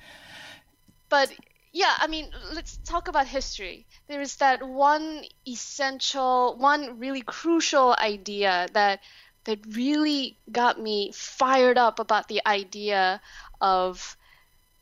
but 1.10 1.32
yeah, 1.72 1.94
I 2.00 2.08
mean, 2.08 2.32
let's 2.54 2.78
talk 2.78 3.08
about 3.08 3.28
history. 3.28 3.86
There 4.08 4.22
is 4.22 4.38
that 4.38 4.68
one 4.68 5.24
essential, 5.48 6.56
one 6.58 7.00
really 7.00 7.22
crucial 7.22 7.96
idea 8.00 8.68
that 8.74 9.02
that 9.46 9.60
really 9.70 10.38
got 10.52 10.80
me 10.80 11.12
fired 11.14 11.78
up 11.78 12.00
about 12.00 12.28
the 12.28 12.42
idea 12.46 13.22
of 13.62 14.18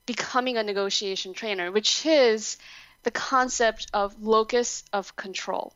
becoming 0.06 0.58
a 0.58 0.64
negotiation 0.64 1.34
trainer, 1.34 1.72
which 1.72 2.06
is 2.06 2.58
the 3.04 3.12
concept 3.12 3.88
of 3.94 4.22
locus 4.22 4.84
of 4.92 5.16
control. 5.16 5.74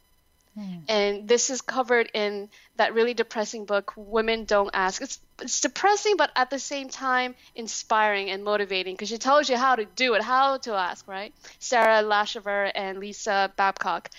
Mm. 0.57 0.83
And 0.89 1.27
this 1.27 1.49
is 1.49 1.61
covered 1.61 2.09
in 2.13 2.49
that 2.75 2.93
really 2.93 3.13
depressing 3.13 3.65
book, 3.65 3.93
Women 3.95 4.45
Don't 4.45 4.69
Ask. 4.73 5.01
It's, 5.01 5.19
it's 5.41 5.61
depressing, 5.61 6.17
but 6.17 6.31
at 6.35 6.49
the 6.49 6.59
same 6.59 6.89
time, 6.89 7.35
inspiring 7.55 8.29
and 8.29 8.43
motivating 8.43 8.95
because 8.95 9.09
she 9.09 9.17
tells 9.17 9.49
you 9.49 9.57
how 9.57 9.75
to 9.75 9.85
do 9.85 10.13
it, 10.15 10.21
how 10.21 10.57
to 10.57 10.73
ask, 10.73 11.07
right? 11.07 11.33
Sarah 11.59 12.03
Laschever 12.03 12.71
and 12.75 12.99
Lisa 12.99 13.53
Babcock, 13.55 14.09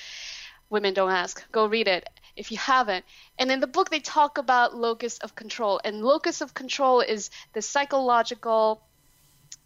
Women 0.71 0.95
Don't 0.95 1.11
Ask. 1.11 1.51
Go 1.53 1.67
read 1.67 1.89
it 1.89 2.09
if 2.35 2.51
you 2.51 2.57
haven't. 2.57 3.05
And 3.39 3.51
in 3.51 3.61
the 3.61 3.67
book, 3.67 3.91
they 3.91 4.01
talk 4.01 4.39
about 4.39 4.75
locus 4.75 5.19
of 5.19 5.35
control. 5.35 5.81
And 5.85 6.03
locus 6.03 6.41
of 6.41 6.55
control 6.55 7.01
is 7.01 7.31
the 7.53 7.63
psychological 7.63 8.83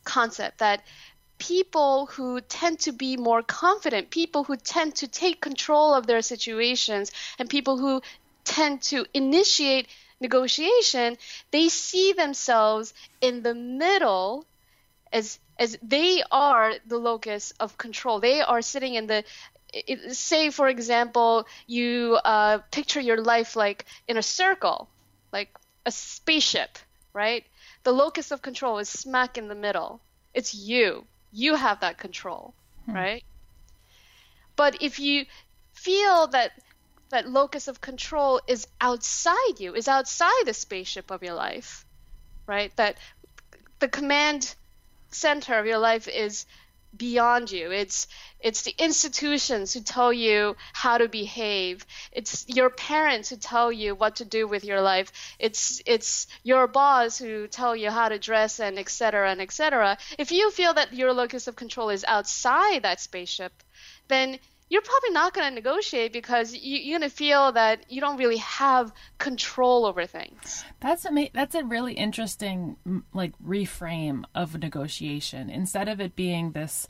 concept 0.04 0.58
that 0.58 0.82
people 1.38 2.06
who 2.06 2.40
tend 2.40 2.80
to 2.80 2.92
be 2.92 3.16
more 3.16 3.42
confident, 3.42 4.10
people 4.10 4.44
who 4.44 4.56
tend 4.56 4.94
to 4.96 5.08
take 5.08 5.40
control 5.40 5.94
of 5.94 6.06
their 6.06 6.22
situations, 6.22 7.12
and 7.38 7.48
people 7.48 7.76
who 7.78 8.02
tend 8.44 8.82
to 8.82 9.06
initiate 9.12 9.88
negotiation, 10.20 11.16
they 11.50 11.68
see 11.68 12.12
themselves 12.12 12.94
in 13.20 13.42
the 13.42 13.54
middle 13.54 14.46
as 15.12 15.38
as 15.58 15.78
they 15.82 16.22
are 16.30 16.74
the 16.86 16.98
locus 16.98 17.52
of 17.60 17.78
control. 17.78 18.20
They 18.20 18.40
are 18.40 18.62
sitting 18.62 18.94
in 18.94 19.06
the 19.06 19.24
it, 19.72 20.14
say 20.16 20.50
for 20.50 20.68
example 20.68 21.46
you 21.66 22.18
uh, 22.24 22.58
picture 22.70 23.00
your 23.00 23.20
life 23.20 23.56
like 23.56 23.84
in 24.08 24.16
a 24.16 24.22
circle 24.22 24.88
like 25.32 25.50
a 25.84 25.90
spaceship 25.90 26.78
right? 27.16 27.44
The 27.84 27.92
locus 27.92 28.30
of 28.30 28.42
control 28.42 28.78
is 28.78 28.90
smack 28.90 29.38
in 29.38 29.48
the 29.48 29.54
middle. 29.54 30.00
It's 30.34 30.54
you 30.54 31.06
you 31.36 31.54
have 31.54 31.80
that 31.80 31.98
control 31.98 32.54
hmm. 32.86 32.94
right 32.94 33.24
but 34.56 34.82
if 34.82 34.98
you 34.98 35.26
feel 35.74 36.26
that 36.28 36.52
that 37.10 37.28
locus 37.28 37.68
of 37.68 37.80
control 37.80 38.40
is 38.48 38.66
outside 38.80 39.60
you 39.60 39.74
is 39.74 39.86
outside 39.86 40.44
the 40.46 40.54
spaceship 40.54 41.10
of 41.10 41.22
your 41.22 41.34
life 41.34 41.84
right 42.46 42.74
that 42.76 42.96
the 43.78 43.88
command 43.88 44.54
center 45.10 45.58
of 45.58 45.66
your 45.66 45.78
life 45.78 46.08
is 46.08 46.46
beyond 46.96 47.50
you. 47.50 47.70
It's 47.70 48.06
it's 48.40 48.62
the 48.62 48.74
institutions 48.78 49.72
who 49.72 49.80
tell 49.80 50.12
you 50.12 50.56
how 50.72 50.98
to 50.98 51.08
behave. 51.08 51.84
It's 52.12 52.44
your 52.48 52.70
parents 52.70 53.30
who 53.30 53.36
tell 53.36 53.72
you 53.72 53.94
what 53.94 54.16
to 54.16 54.24
do 54.24 54.46
with 54.46 54.64
your 54.64 54.80
life. 54.80 55.10
It's 55.38 55.82
it's 55.86 56.26
your 56.42 56.66
boss 56.66 57.18
who 57.18 57.46
tell 57.48 57.74
you 57.74 57.90
how 57.90 58.08
to 58.08 58.18
dress 58.18 58.60
and 58.60 58.78
etc. 58.78 59.30
and 59.30 59.40
etc. 59.40 59.98
If 60.18 60.32
you 60.32 60.50
feel 60.50 60.74
that 60.74 60.92
your 60.92 61.12
locus 61.12 61.46
of 61.46 61.56
control 61.56 61.90
is 61.90 62.04
outside 62.06 62.82
that 62.82 63.00
spaceship, 63.00 63.52
then 64.08 64.38
you're 64.68 64.82
probably 64.82 65.10
not 65.10 65.32
going 65.32 65.48
to 65.48 65.54
negotiate 65.54 66.12
because 66.12 66.54
you, 66.54 66.94
are 66.94 66.98
going 66.98 67.08
to 67.08 67.14
feel 67.14 67.52
that 67.52 67.90
you 67.90 68.00
don't 68.00 68.16
really 68.16 68.38
have 68.38 68.92
control 69.18 69.86
over 69.86 70.06
things. 70.06 70.64
That's 70.80 71.06
a 71.06 71.30
that's 71.32 71.54
a 71.54 71.64
really 71.64 71.94
interesting 71.94 72.76
like 73.14 73.32
reframe 73.38 74.24
of 74.34 74.58
negotiation. 74.58 75.50
Instead 75.50 75.88
of 75.88 76.00
it 76.00 76.16
being 76.16 76.52
this 76.52 76.88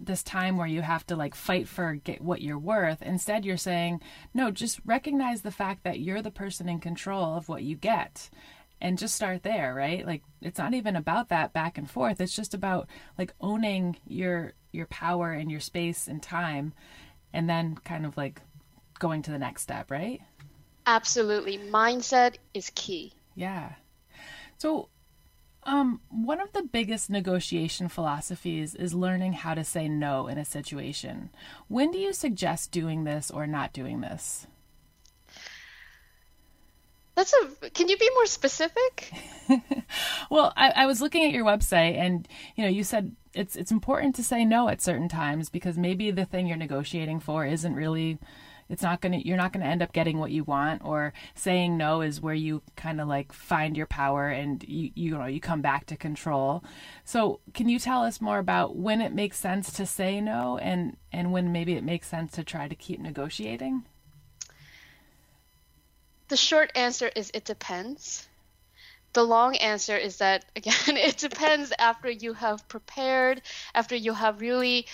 this 0.00 0.22
time 0.22 0.56
where 0.56 0.66
you 0.66 0.80
have 0.80 1.06
to 1.06 1.14
like 1.14 1.34
fight 1.34 1.68
for 1.68 1.94
get 1.94 2.22
what 2.22 2.40
you're 2.40 2.58
worth 2.58 3.02
instead 3.02 3.44
you're 3.44 3.58
saying 3.58 4.00
no 4.32 4.50
just 4.50 4.80
recognize 4.86 5.42
the 5.42 5.50
fact 5.50 5.84
that 5.84 6.00
you're 6.00 6.22
the 6.22 6.30
person 6.30 6.66
in 6.66 6.80
control 6.80 7.36
of 7.36 7.48
what 7.48 7.62
you 7.62 7.76
get 7.76 8.30
and 8.80 8.98
just 8.98 9.14
start 9.14 9.42
there 9.42 9.74
right 9.74 10.06
like 10.06 10.22
it's 10.42 10.58
not 10.58 10.74
even 10.74 10.96
about 10.96 11.28
that 11.28 11.52
back 11.52 11.78
and 11.78 11.90
forth 11.90 12.20
it's 12.20 12.36
just 12.36 12.54
about 12.54 12.86
like 13.16 13.32
owning 13.40 13.96
your 14.06 14.52
your 14.72 14.86
power 14.86 15.32
and 15.32 15.50
your 15.50 15.60
space 15.60 16.06
and 16.06 16.22
time 16.22 16.72
and 17.32 17.48
then 17.48 17.76
kind 17.84 18.06
of 18.06 18.16
like 18.16 18.40
going 18.98 19.22
to 19.22 19.30
the 19.30 19.38
next 19.38 19.62
step, 19.62 19.90
right? 19.90 20.20
Absolutely. 20.86 21.58
Mindset 21.58 22.36
is 22.54 22.70
key. 22.74 23.12
Yeah. 23.34 23.72
So, 24.58 24.88
um, 25.64 26.00
one 26.08 26.40
of 26.40 26.52
the 26.52 26.62
biggest 26.62 27.10
negotiation 27.10 27.88
philosophies 27.88 28.74
is 28.74 28.94
learning 28.94 29.32
how 29.32 29.54
to 29.54 29.64
say 29.64 29.88
no 29.88 30.28
in 30.28 30.38
a 30.38 30.44
situation. 30.44 31.30
When 31.66 31.90
do 31.90 31.98
you 31.98 32.12
suggest 32.12 32.70
doing 32.70 33.02
this 33.02 33.32
or 33.32 33.48
not 33.48 33.72
doing 33.72 34.00
this? 34.00 34.46
That's 37.16 37.32
a. 37.32 37.70
Can 37.70 37.88
you 37.88 37.96
be 37.96 38.10
more 38.14 38.26
specific? 38.26 39.10
well, 40.30 40.52
I, 40.56 40.70
I 40.76 40.86
was 40.86 41.00
looking 41.00 41.24
at 41.24 41.32
your 41.32 41.44
website, 41.44 41.96
and 41.96 42.28
you 42.54 42.62
know, 42.62 42.70
you 42.70 42.84
said 42.84 43.16
it's 43.32 43.56
it's 43.56 43.72
important 43.72 44.14
to 44.16 44.22
say 44.22 44.44
no 44.44 44.68
at 44.68 44.82
certain 44.82 45.08
times 45.08 45.48
because 45.48 45.78
maybe 45.78 46.10
the 46.10 46.26
thing 46.26 46.46
you're 46.46 46.56
negotiating 46.56 47.20
for 47.20 47.46
isn't 47.46 47.74
really 47.74 48.18
it's 48.68 48.82
not 48.82 49.00
to 49.02 49.26
you're 49.26 49.36
not 49.36 49.52
to 49.52 49.60
end 49.60 49.82
up 49.82 49.92
getting 49.92 50.18
what 50.18 50.30
you 50.30 50.44
want 50.44 50.82
or 50.84 51.12
saying 51.34 51.76
no 51.76 52.00
is 52.00 52.20
where 52.20 52.34
you 52.34 52.62
kind 52.74 53.00
of 53.00 53.08
like 53.08 53.32
find 53.32 53.76
your 53.76 53.86
power 53.86 54.28
and 54.28 54.64
you 54.66 54.90
you 54.94 55.10
know 55.12 55.26
you 55.26 55.40
come 55.40 55.62
back 55.62 55.86
to 55.86 55.96
control 55.96 56.64
so 57.04 57.40
can 57.54 57.68
you 57.68 57.78
tell 57.78 58.02
us 58.02 58.20
more 58.20 58.38
about 58.38 58.76
when 58.76 59.00
it 59.00 59.14
makes 59.14 59.38
sense 59.38 59.72
to 59.72 59.86
say 59.86 60.20
no 60.20 60.58
and 60.58 60.96
and 61.12 61.32
when 61.32 61.52
maybe 61.52 61.74
it 61.74 61.84
makes 61.84 62.08
sense 62.08 62.32
to 62.32 62.44
try 62.44 62.66
to 62.68 62.74
keep 62.74 63.00
negotiating 63.00 63.84
the 66.28 66.36
short 66.36 66.72
answer 66.74 67.10
is 67.14 67.30
it 67.34 67.44
depends. 67.44 68.26
The 69.12 69.22
long 69.22 69.56
answer 69.56 69.96
is 69.96 70.18
that 70.18 70.44
again 70.56 70.96
it 70.96 71.16
depends 71.16 71.72
after 71.78 72.10
you 72.10 72.34
have 72.34 72.68
prepared 72.68 73.42
after 73.74 73.96
you 73.96 74.12
have 74.12 74.40
really 74.40 74.86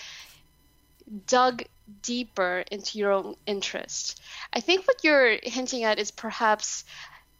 dug 1.27 1.63
deeper 2.01 2.63
into 2.71 2.97
your 2.97 3.11
own 3.11 3.35
interest. 3.45 4.21
I 4.53 4.61
think 4.61 4.87
what 4.87 5.03
you're 5.03 5.37
hinting 5.43 5.83
at 5.83 5.99
is 5.99 6.11
perhaps 6.11 6.85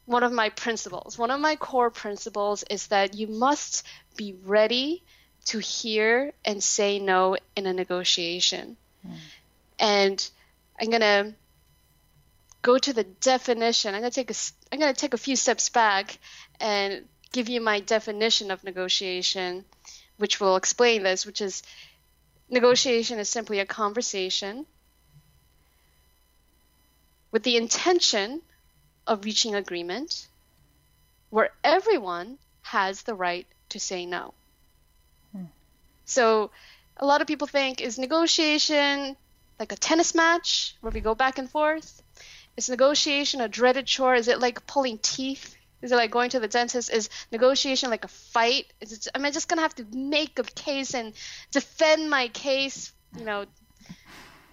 one 0.06 0.24
of 0.24 0.34
my 0.34 0.50
principles. 0.50 1.18
One 1.18 1.32
of 1.32 1.40
my 1.40 1.56
core 1.56 1.90
principles 1.90 2.64
is 2.70 2.88
that 2.88 3.14
you 3.14 3.28
must 3.28 3.88
be 4.18 4.36
ready 4.44 5.02
to 5.46 5.60
hear 5.60 6.34
and 6.44 6.62
say 6.62 7.00
no 7.00 7.38
in 7.56 7.66
a 7.66 7.74
negotiation. 7.74 8.78
Mm. 9.06 9.18
and 9.80 10.30
i'm 10.80 10.90
going 10.90 11.02
to 11.02 11.34
go 12.64 12.80
to 12.80 12.94
the 12.94 13.04
definition 13.04 13.94
i'm 13.94 14.02
going 14.02 14.12
to 14.12 14.16
take 14.16 14.32
a 14.32 14.40
i'm 14.72 14.80
going 14.80 14.94
to 14.94 15.00
take 15.00 15.14
a 15.14 15.18
few 15.18 15.36
steps 15.36 15.70
back 15.70 16.18
and 16.60 17.04
give 17.34 17.50
you 17.50 17.60
my 17.60 17.82
definition 17.82 18.52
of 18.52 18.64
negotiation, 18.64 19.66
which 20.18 20.40
will 20.40 20.56
explain 20.56 21.04
this, 21.04 21.26
which 21.26 21.42
is 21.42 21.64
negotiation 22.50 23.20
is 23.20 23.28
simply 23.28 23.60
a 23.60 23.66
conversation 23.66 24.66
with 27.32 27.44
the 27.44 27.58
intention 27.58 28.42
of 29.08 29.26
reaching 29.26 29.56
agreement 29.56 30.28
where 31.32 31.50
everyone 31.64 32.38
has 32.62 33.02
the 33.02 33.16
right 33.16 33.48
to 33.70 33.80
say 33.80 34.06
no. 34.06 34.34
Hmm. 35.32 35.46
So 36.06 36.52
a 36.98 37.06
lot 37.06 37.22
of 37.22 37.28
people 37.28 37.48
think 37.48 37.82
is 37.82 37.98
negotiation 37.98 39.18
like 39.60 39.72
a 39.72 39.76
tennis 39.76 40.14
match 40.14 40.76
where 40.82 40.92
we 40.92 41.02
go 41.02 41.16
back 41.16 41.40
and 41.40 41.50
forth? 41.50 42.03
Is 42.56 42.70
negotiation 42.70 43.42
a 43.42 43.48
dreaded 43.48 43.88
chore? 43.88 44.16
Is 44.16 44.28
it 44.28 44.40
like 44.40 44.68
pulling 44.68 45.00
teeth? 45.00 45.56
Is 45.82 45.92
it 45.92 45.96
like 45.96 46.12
going 46.12 46.30
to 46.30 46.40
the 46.40 46.48
dentist? 46.48 46.92
Is 46.92 47.10
negotiation 47.32 47.90
like 47.90 48.06
a 48.06 48.10
fight? 48.10 48.72
Is 48.80 48.94
it, 48.94 49.08
am 49.14 49.26
I 49.26 49.32
just 49.32 49.50
gonna 49.50 49.62
have 49.62 49.76
to 49.76 49.86
make 49.92 50.40
a 50.40 50.44
case 50.44 50.94
and 50.94 51.14
defend 51.52 52.10
my 52.10 52.28
case? 52.30 52.94
You 53.18 53.26
know, 53.26 53.46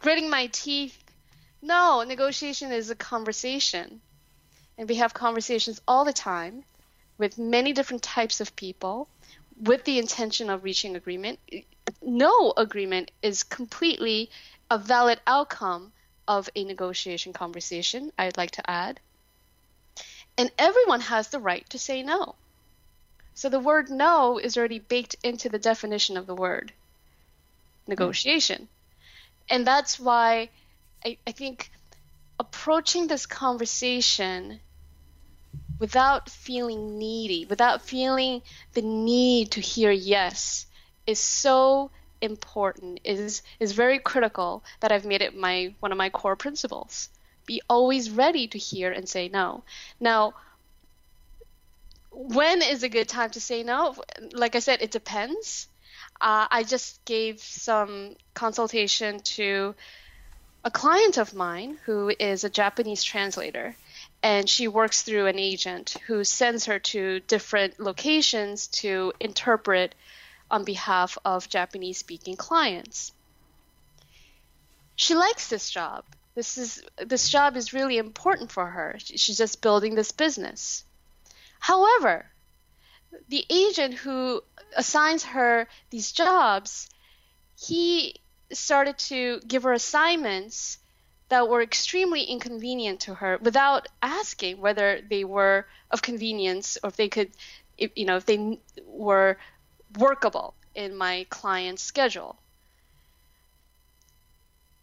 gritting 0.01 0.31
my 0.31 0.47
teeth? 0.47 0.99
No, 1.63 2.03
negotiation 2.03 2.73
is 2.73 2.91
a 2.91 2.97
conversation, 2.97 4.01
and 4.79 4.89
we 4.89 4.97
have 4.97 5.13
conversations 5.13 5.81
all 5.87 6.05
the 6.05 6.13
time 6.13 6.65
with 7.19 7.39
many 7.39 7.75
different 7.75 8.03
types 8.03 8.41
of 8.41 8.57
people 8.57 9.09
with 9.63 9.85
the 9.85 9.99
intention 9.99 10.49
of 10.49 10.65
reaching 10.65 10.97
agreement. 10.97 11.39
No 12.03 12.55
agreement 12.57 13.11
is 13.23 13.43
completely 13.43 14.31
a 14.71 14.79
valid 14.79 15.21
outcome 15.27 15.93
of 16.31 16.49
a 16.55 16.63
negotiation 16.63 17.33
conversation. 17.33 18.13
I'd 18.17 18.37
like 18.37 18.53
to 18.53 18.71
add. 18.71 19.01
And 20.39 20.53
everyone 20.57 21.01
has 21.01 21.27
the 21.27 21.41
right 21.41 21.69
to 21.71 21.79
say 21.79 22.05
no. 22.05 22.37
So 23.35 23.49
the 23.49 23.59
word 23.59 23.91
no 23.91 24.39
is 24.39 24.57
already 24.57 24.79
baked 24.79 25.17
into 25.25 25.49
the 25.49 25.59
definition 25.59 26.17
of 26.17 26.29
the 26.29 26.35
word 26.37 26.73
negotiation. 27.89 28.69
And 29.49 29.67
that's 29.67 29.99
why 29.99 30.51
I, 31.05 31.19
I 31.27 31.33
think 31.33 31.69
approaching 32.39 33.09
this 33.09 33.27
conversation 33.27 34.61
without 35.81 36.31
feeling 36.31 36.97
needy, 36.97 37.45
without 37.45 37.83
feeling 37.83 38.43
the 38.75 38.83
need 38.83 39.51
to 39.53 39.61
hear 39.61 39.91
yes, 39.91 40.67
is 41.09 41.19
so 41.19 41.91
important, 42.21 43.01
is 43.05 43.43
is 43.59 43.73
very 43.73 43.99
critical 43.99 44.63
that 44.81 44.93
I've 44.93 45.07
made 45.07 45.23
it 45.23 45.37
my 45.37 45.75
one 45.81 45.93
of 45.93 45.99
my 45.99 46.11
core 46.11 46.37
principles 46.37 47.09
be 47.47 47.61
always 47.69 48.11
ready 48.11 48.47
to 48.47 48.59
hear 48.59 48.93
and 48.93 49.09
say 49.09 49.29
no. 49.29 49.65
Now, 49.99 50.35
when 52.11 52.63
is 52.63 52.85
a 52.85 52.89
good 52.89 53.09
time 53.09 53.31
to 53.31 53.41
say 53.41 53.65
no? 53.65 53.97
Like 54.33 54.55
I 54.55 54.61
said, 54.61 54.83
it 54.83 54.93
depends. 54.93 55.67
Uh, 56.21 56.47
I 56.51 56.63
just 56.63 57.05
gave 57.05 57.41
some 57.41 58.15
consultation 58.35 59.21
to 59.37 59.75
a 60.63 60.71
client 60.71 61.17
of 61.19 61.35
mine 61.35 61.79
who 61.87 62.13
is 62.19 62.45
a 62.45 62.51
Japanese 62.51 63.03
translator, 63.03 63.75
and 64.23 64.49
she 64.49 64.69
works 64.69 65.03
through 65.03 65.27
an 65.27 65.39
agent 65.39 65.97
who 66.07 66.23
sends 66.23 66.67
her 66.67 66.79
to 66.79 67.21
different 67.21 67.81
locations 67.81 68.69
to 68.69 69.13
interpret 69.19 69.95
on 70.51 70.65
behalf 70.65 71.17
of 71.25 71.49
Japanese 71.49 71.99
speaking 71.99 72.37
clients. 72.37 73.13
She 74.97 75.15
likes 75.15 75.49
this 75.49 75.71
job 75.71 76.05
this 76.35 76.59
is 76.59 76.83
this 76.97 77.29
job 77.29 77.57
is 77.57 77.73
really 77.73 77.99
important 77.99 78.51
for 78.51 78.67
her. 78.67 78.97
She's 78.99 79.37
just 79.37 79.63
building 79.63 79.95
this 79.95 80.13
business. 80.13 80.85
However, 81.59 82.31
the 83.29 83.45
agent 83.51 83.95
who 83.95 84.43
assigns 84.77 85.25
her 85.25 85.67
these 85.91 86.13
jobs, 86.13 86.89
he 87.59 88.21
started 88.53 88.99
to 88.99 89.41
give 89.47 89.65
her 89.65 89.73
assignments 89.73 90.79
that 91.29 91.49
were 91.49 91.63
extremely 91.63 92.23
inconvenient 92.23 93.01
to 93.01 93.15
her 93.15 93.39
without 93.43 93.89
asking 94.01 94.61
whether 94.61 95.01
they 95.09 95.25
were 95.25 95.67
of 95.91 96.03
convenience 96.03 96.79
or 96.83 96.89
if 96.89 96.97
they 96.97 97.09
could 97.09 97.31
if, 97.77 97.91
you 97.97 98.05
know 98.05 98.17
if 98.17 98.27
they 98.27 98.59
were 98.87 99.37
workable 99.99 100.55
in 100.75 100.97
my 100.97 101.27
client's 101.31 101.83
schedule. 101.83 102.39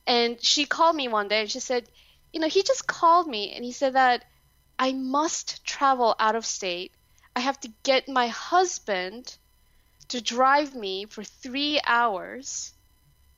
And 0.05 0.43
she 0.43 0.65
called 0.65 0.95
me 0.95 1.07
one 1.07 1.27
day 1.27 1.41
and 1.41 1.51
she 1.51 1.59
said, 1.59 1.89
You 2.31 2.39
know, 2.39 2.47
he 2.47 2.63
just 2.63 2.87
called 2.87 3.27
me 3.27 3.51
and 3.53 3.63
he 3.63 3.71
said 3.71 3.93
that 3.93 4.23
I 4.79 4.93
must 4.93 5.65
travel 5.65 6.15
out 6.19 6.35
of 6.35 6.45
state. 6.45 6.93
I 7.35 7.41
have 7.41 7.59
to 7.61 7.73
get 7.83 8.07
my 8.07 8.27
husband 8.27 9.37
to 10.09 10.21
drive 10.21 10.73
me 10.73 11.05
for 11.05 11.23
three 11.23 11.79
hours 11.85 12.73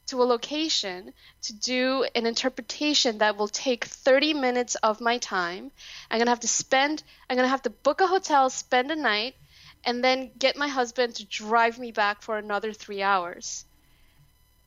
to 0.07 0.21
a 0.21 0.25
location 0.25 1.13
to 1.43 1.53
do 1.53 2.05
an 2.15 2.25
interpretation 2.25 3.19
that 3.19 3.37
will 3.37 3.47
take 3.47 3.85
30 3.85 4.33
minutes 4.33 4.75
of 4.75 5.01
my 5.01 5.17
time. 5.19 5.71
I'm 6.09 6.17
going 6.17 6.25
to 6.25 6.31
have 6.31 6.39
to 6.41 6.47
spend, 6.47 7.03
I'm 7.29 7.35
going 7.35 7.45
to 7.45 7.49
have 7.51 7.61
to 7.63 7.69
book 7.69 8.01
a 8.01 8.07
hotel, 8.07 8.49
spend 8.49 8.91
a 8.91 8.95
night, 8.95 9.35
and 9.83 10.03
then 10.03 10.31
get 10.37 10.57
my 10.57 10.67
husband 10.67 11.15
to 11.15 11.25
drive 11.25 11.79
me 11.79 11.91
back 11.91 12.21
for 12.21 12.37
another 12.37 12.73
three 12.73 13.01
hours. 13.01 13.65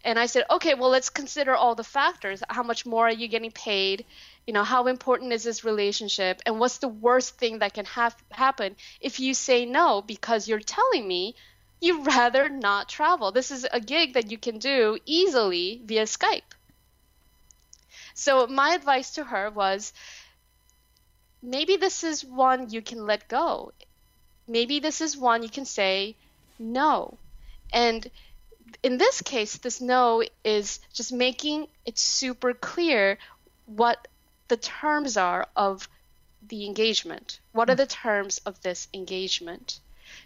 And 0.05 0.19
I 0.19 0.27
said, 0.27 0.45
okay, 0.51 0.75
well, 0.75 0.91
let's 0.91 1.11
consider 1.11 1.55
all 1.55 1.75
the 1.75 1.85
factors. 1.85 2.43
How 2.49 2.63
much 2.63 2.85
more 2.85 3.07
are 3.07 3.13
you 3.13 3.29
getting 3.29 3.53
paid? 3.53 4.05
You 4.47 4.53
know, 4.53 4.65
how 4.65 4.89
important 4.89 5.33
is 5.33 5.45
this 5.45 5.65
relationship? 5.65 6.43
And 6.45 6.59
what's 6.59 6.79
the 6.79 6.89
worst 6.89 7.39
thing 7.39 7.61
that 7.61 7.75
can 7.75 7.85
have, 7.85 8.17
happen 8.31 8.75
if 9.01 9.21
you 9.21 9.33
say 9.35 9.65
no 9.65 10.03
because 10.03 10.49
you're 10.49 10.59
telling 10.59 11.07
me 11.07 11.37
you'd 11.81 12.07
rather 12.17 12.49
not 12.49 12.89
travel. 12.89 13.31
This 13.31 13.51
is 13.51 13.67
a 13.71 13.81
gig 13.81 14.15
that 14.15 14.31
you 14.31 14.39
can 14.39 14.59
do 14.59 14.99
easily 15.07 15.83
via 15.85 16.05
Skype. 16.05 16.51
So 18.15 18.47
my 18.47 18.71
advice 18.71 19.13
to 19.13 19.25
her 19.25 19.51
was 19.51 19.93
maybe 21.43 21.77
this 21.77 22.03
is 22.03 22.25
one 22.25 22.71
you 22.71 22.83
can 22.83 23.07
let 23.07 23.29
go. 23.29 23.73
Maybe 24.47 24.81
this 24.81 25.01
is 25.01 25.17
one 25.17 25.43
you 25.43 25.49
can 25.49 25.65
say 25.65 26.17
no. 26.59 27.17
And 27.73 28.11
in 28.83 28.99
this 28.99 29.23
case, 29.23 29.59
this 29.59 29.81
no 29.81 30.23
is 30.45 30.81
just 30.93 31.13
making 31.13 31.69
it 31.87 31.99
super 31.99 32.53
clear 32.53 33.19
what 33.67 34.09
the 34.49 34.57
terms 34.57 35.17
are 35.17 35.47
of 35.57 35.89
the 36.49 36.67
engagement. 36.67 37.41
What 37.53 37.71
are 37.71 37.75
the 37.75 37.87
terms 37.87 38.39
of 38.45 38.61
this 38.63 38.89
engagement? 38.93 39.79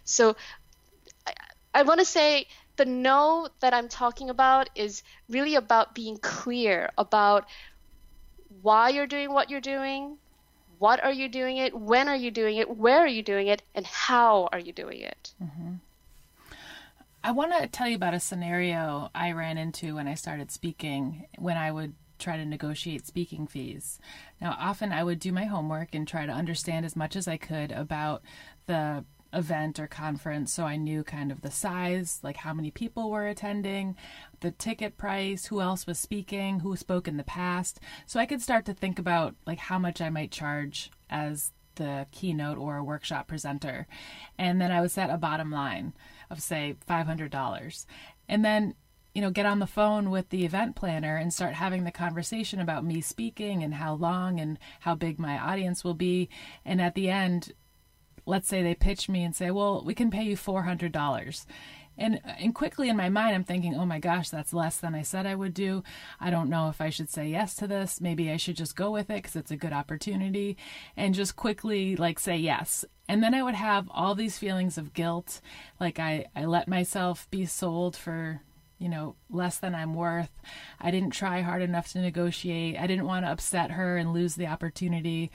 So 0.03 0.35
I 1.73 1.83
want 1.83 1.99
to 1.99 2.05
say 2.05 2.47
the 2.75 2.85
no 2.85 3.47
that 3.59 3.73
I'm 3.73 3.89
talking 3.89 4.29
about 4.29 4.69
is 4.75 5.03
really 5.29 5.55
about 5.55 5.93
being 5.93 6.17
clear 6.17 6.91
about 6.97 7.47
why 8.61 8.89
you're 8.89 9.07
doing 9.07 9.31
what 9.31 9.49
you're 9.49 9.61
doing, 9.61 10.17
what 10.79 11.03
are 11.03 11.11
you 11.11 11.27
doing 11.27 11.57
it, 11.57 11.77
when 11.77 12.07
are 12.07 12.15
you 12.15 12.31
doing 12.31 12.57
it, 12.57 12.69
where 12.77 12.99
are 12.99 13.07
you 13.07 13.23
doing 13.23 13.47
it, 13.47 13.61
and 13.75 13.85
how 13.85 14.49
are 14.51 14.59
you 14.59 14.73
doing 14.73 15.01
it. 15.01 15.33
Mm-hmm. 15.41 15.73
I 17.23 17.31
want 17.31 17.51
to 17.57 17.67
tell 17.67 17.87
you 17.87 17.95
about 17.95 18.13
a 18.13 18.19
scenario 18.19 19.09
I 19.13 19.31
ran 19.31 19.57
into 19.57 19.95
when 19.95 20.07
I 20.07 20.13
started 20.13 20.51
speaking 20.51 21.27
when 21.37 21.57
I 21.57 21.71
would 21.71 21.93
try 22.19 22.37
to 22.37 22.45
negotiate 22.45 23.05
speaking 23.05 23.47
fees. 23.47 23.99
Now, 24.39 24.55
often 24.59 24.91
I 24.91 25.03
would 25.03 25.19
do 25.19 25.31
my 25.31 25.45
homework 25.45 25.93
and 25.93 26.07
try 26.07 26.25
to 26.25 26.31
understand 26.31 26.85
as 26.85 26.95
much 26.95 27.15
as 27.15 27.27
I 27.27 27.37
could 27.37 27.71
about 27.71 28.23
the 28.65 29.03
event 29.37 29.79
or 29.79 29.87
conference 29.87 30.51
so 30.51 30.65
I 30.65 30.75
knew 30.75 31.03
kind 31.03 31.31
of 31.31 31.41
the 31.41 31.51
size, 31.51 32.19
like 32.23 32.37
how 32.37 32.53
many 32.53 32.71
people 32.71 33.11
were 33.11 33.27
attending, 33.27 33.95
the 34.39 34.51
ticket 34.51 34.97
price, 34.97 35.45
who 35.45 35.61
else 35.61 35.85
was 35.85 35.99
speaking, 35.99 36.61
who 36.61 36.75
spoke 36.75 37.07
in 37.07 37.17
the 37.17 37.23
past. 37.23 37.79
So 38.05 38.19
I 38.19 38.25
could 38.25 38.41
start 38.41 38.65
to 38.65 38.73
think 38.73 38.97
about 38.97 39.35
like 39.45 39.59
how 39.59 39.77
much 39.77 40.01
I 40.01 40.09
might 40.09 40.31
charge 40.31 40.91
as 41.09 41.53
the 41.75 42.07
keynote 42.11 42.57
or 42.57 42.77
a 42.77 42.83
workshop 42.83 43.27
presenter. 43.27 43.87
And 44.37 44.59
then 44.59 44.71
I 44.71 44.81
would 44.81 44.91
set 44.91 45.11
a 45.11 45.17
bottom 45.17 45.51
line 45.51 45.93
of 46.31 46.41
say 46.41 46.75
$500. 46.89 47.85
And 48.27 48.43
then 48.43 48.73
you 49.13 49.21
know, 49.21 49.31
get 49.31 49.47
on 49.47 49.57
the 49.57 49.65
phone 49.65 50.11
with 50.11 50.29
the 50.29 50.45
event 50.45 50.75
planner 50.75 51.17
and 51.17 51.33
start 51.33 51.55
having 51.55 51.85
the 51.85 51.91
conversation 51.91 52.59
about 52.59 52.85
me 52.85 53.01
speaking 53.01 53.63
and 53.63 53.73
how 53.73 53.95
long 53.95 54.39
and 54.39 54.59
how 54.81 54.93
big 54.93 55.17
my 55.17 55.39
audience 55.39 55.83
will 55.83 55.95
be. 55.95 56.29
And 56.63 56.79
at 56.79 56.93
the 56.93 57.09
end, 57.09 57.51
let's 58.27 58.47
say 58.47 58.61
they 58.61 58.75
pitch 58.75 59.09
me 59.09 59.23
and 59.23 59.35
say, 59.35 59.49
well, 59.49 59.81
we 59.83 59.95
can 59.95 60.11
pay 60.11 60.23
you 60.23 60.35
$400. 60.35 61.45
And, 61.99 62.21
and 62.39 62.53
quickly 62.53 62.89
in 62.89 62.97
my 62.97 63.09
mind, 63.09 63.33
I'm 63.33 63.43
thinking, 63.43 63.73
oh 63.73 63.85
my 63.85 63.99
gosh, 63.99 64.29
that's 64.29 64.53
less 64.53 64.77
than 64.77 64.93
I 64.93 65.01
said 65.01 65.25
I 65.25 65.33
would 65.33 65.53
do. 65.53 65.83
I 66.19 66.29
don't 66.29 66.49
know 66.49 66.69
if 66.69 66.79
I 66.79 66.91
should 66.91 67.09
say 67.09 67.27
yes 67.27 67.55
to 67.55 67.67
this. 67.67 67.99
Maybe 67.99 68.29
I 68.29 68.37
should 68.37 68.55
just 68.55 68.75
go 68.75 68.91
with 68.91 69.09
it 69.09 69.23
because 69.23 69.35
it's 69.35 69.49
a 69.49 69.57
good 69.57 69.73
opportunity 69.73 70.57
and 70.95 71.15
just 71.15 71.35
quickly 71.35 71.95
like 71.95 72.19
say 72.19 72.37
yes. 72.37 72.85
And 73.09 73.23
then 73.23 73.33
I 73.33 73.41
would 73.41 73.55
have 73.55 73.89
all 73.89 74.13
these 74.13 74.37
feelings 74.37 74.77
of 74.77 74.93
guilt. 74.93 75.41
Like 75.79 75.97
I, 75.97 76.27
I 76.35 76.45
let 76.45 76.67
myself 76.67 77.27
be 77.31 77.45
sold 77.45 77.95
for 77.95 78.41
you 78.79 78.89
know, 78.89 79.15
less 79.29 79.57
than 79.57 79.73
I'm 79.73 79.95
worth. 79.95 80.29
I 80.79 80.91
didn't 80.91 81.09
try 81.09 81.41
hard 81.41 81.61
enough 81.61 81.91
to 81.93 81.99
negotiate. 81.99 82.77
I 82.77 82.85
didn't 82.85 83.07
want 83.07 83.25
to 83.25 83.31
upset 83.31 83.71
her 83.71 83.97
and 83.97 84.13
lose 84.13 84.35
the 84.35 84.47
opportunity. 84.47 85.31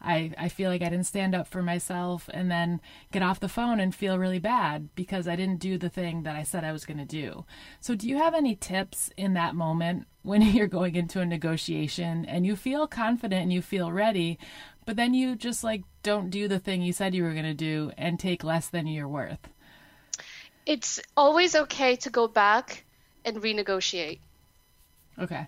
I, 0.00 0.32
I 0.38 0.48
feel 0.48 0.70
like 0.70 0.80
I 0.80 0.88
didn't 0.88 1.04
stand 1.04 1.34
up 1.34 1.46
for 1.46 1.62
myself 1.62 2.30
and 2.32 2.50
then 2.50 2.80
get 3.12 3.22
off 3.22 3.40
the 3.40 3.48
phone 3.48 3.80
and 3.80 3.94
feel 3.94 4.18
really 4.18 4.38
bad 4.38 4.88
because 4.94 5.28
I 5.28 5.36
didn't 5.36 5.60
do 5.60 5.76
the 5.76 5.90
thing 5.90 6.22
that 6.22 6.36
I 6.36 6.42
said 6.42 6.64
I 6.64 6.72
was 6.72 6.86
going 6.86 6.98
to 6.98 7.04
do. 7.04 7.44
So, 7.80 7.94
do 7.94 8.08
you 8.08 8.16
have 8.16 8.34
any 8.34 8.56
tips 8.56 9.10
in 9.16 9.34
that 9.34 9.54
moment 9.54 10.06
when 10.22 10.40
you're 10.54 10.66
going 10.66 10.96
into 10.96 11.20
a 11.20 11.26
negotiation 11.26 12.24
and 12.24 12.46
you 12.46 12.56
feel 12.56 12.86
confident 12.86 13.42
and 13.42 13.52
you 13.52 13.60
feel 13.60 13.92
ready, 13.92 14.38
but 14.86 14.96
then 14.96 15.12
you 15.12 15.36
just 15.36 15.62
like 15.62 15.82
don't 16.02 16.30
do 16.30 16.48
the 16.48 16.58
thing 16.58 16.80
you 16.80 16.94
said 16.94 17.14
you 17.14 17.24
were 17.24 17.32
going 17.32 17.44
to 17.44 17.52
do 17.52 17.92
and 17.98 18.18
take 18.18 18.42
less 18.42 18.68
than 18.68 18.86
you're 18.86 19.08
worth? 19.08 19.50
It's 20.64 20.98
always 21.16 21.54
okay 21.54 21.94
to 21.96 22.10
go 22.10 22.26
back 22.26 22.85
and 23.26 23.42
renegotiate. 23.42 24.20
Okay. 25.18 25.46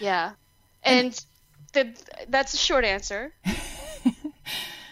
Yeah. 0.00 0.32
And, 0.82 1.24
the, 1.72 1.94
that's 2.28 2.54
a 2.54 2.56
short 2.56 2.84
answer. 2.84 3.32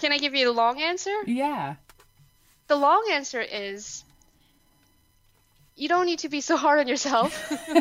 Can 0.01 0.12
I 0.12 0.18
give 0.18 0.35
you 0.35 0.44
the 0.47 0.53
long 0.53 0.81
answer? 0.83 1.14
Yeah. 1.27 1.77
The 2.68 2.77
long 2.77 3.09
answer 3.11 3.40
is 3.40 4.05
you 5.77 5.88
don't 5.88 6.07
need 6.07 6.20
to 6.20 6.29
be 6.29 6.40
so 6.40 6.57
hard 6.57 6.81
on 6.81 6.88
yourself. 6.88 7.53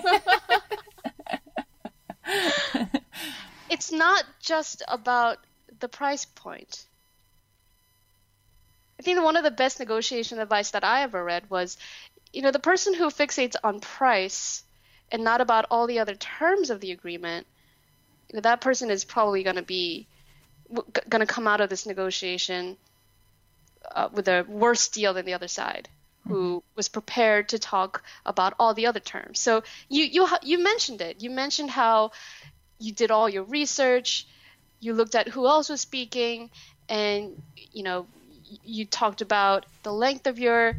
it's 3.69 3.91
not 3.91 4.23
just 4.39 4.83
about 4.87 5.37
the 5.79 5.89
price 5.89 6.25
point. 6.25 6.85
I 8.99 9.03
think 9.03 9.21
one 9.21 9.35
of 9.35 9.43
the 9.43 9.51
best 9.51 9.79
negotiation 9.79 10.39
advice 10.39 10.71
that 10.71 10.83
I 10.85 11.01
ever 11.01 11.23
read 11.23 11.49
was 11.49 11.77
you 12.33 12.41
know, 12.41 12.51
the 12.51 12.59
person 12.59 12.93
who 12.93 13.05
fixates 13.09 13.55
on 13.63 13.79
price 13.79 14.63
and 15.11 15.23
not 15.23 15.39
about 15.39 15.65
all 15.69 15.87
the 15.87 15.99
other 15.99 16.15
terms 16.15 16.69
of 16.69 16.81
the 16.81 16.91
agreement, 16.91 17.45
you 18.29 18.35
know, 18.35 18.41
that 18.41 18.61
person 18.61 18.89
is 18.89 19.05
probably 19.05 19.43
going 19.43 19.55
to 19.55 19.61
be 19.61 20.07
going 21.09 21.19
to 21.19 21.25
come 21.27 21.47
out 21.47 21.61
of 21.61 21.69
this 21.69 21.85
negotiation 21.85 22.75
uh, 23.93 24.09
with 24.11 24.27
a 24.27 24.43
worse 24.47 24.87
deal 24.87 25.13
than 25.13 25.25
the 25.25 25.33
other 25.33 25.47
side 25.47 25.87
who 26.27 26.57
mm-hmm. 26.57 26.75
was 26.75 26.87
prepared 26.87 27.49
to 27.49 27.59
talk 27.59 28.03
about 28.25 28.53
all 28.57 28.73
the 28.73 28.87
other 28.87 28.99
terms. 28.99 29.39
So 29.39 29.63
you 29.89 30.05
you 30.05 30.27
you 30.41 30.63
mentioned 30.63 31.01
it. 31.01 31.21
You 31.21 31.29
mentioned 31.29 31.69
how 31.69 32.11
you 32.79 32.93
did 32.93 33.11
all 33.11 33.29
your 33.29 33.43
research, 33.43 34.25
you 34.79 34.93
looked 34.93 35.15
at 35.15 35.27
who 35.27 35.47
else 35.47 35.69
was 35.69 35.81
speaking, 35.81 36.49
and 36.89 37.41
you 37.71 37.83
know 37.83 38.07
you 38.63 38.85
talked 38.85 39.21
about 39.21 39.65
the 39.83 39.93
length 39.93 40.27
of 40.27 40.39
your 40.39 40.75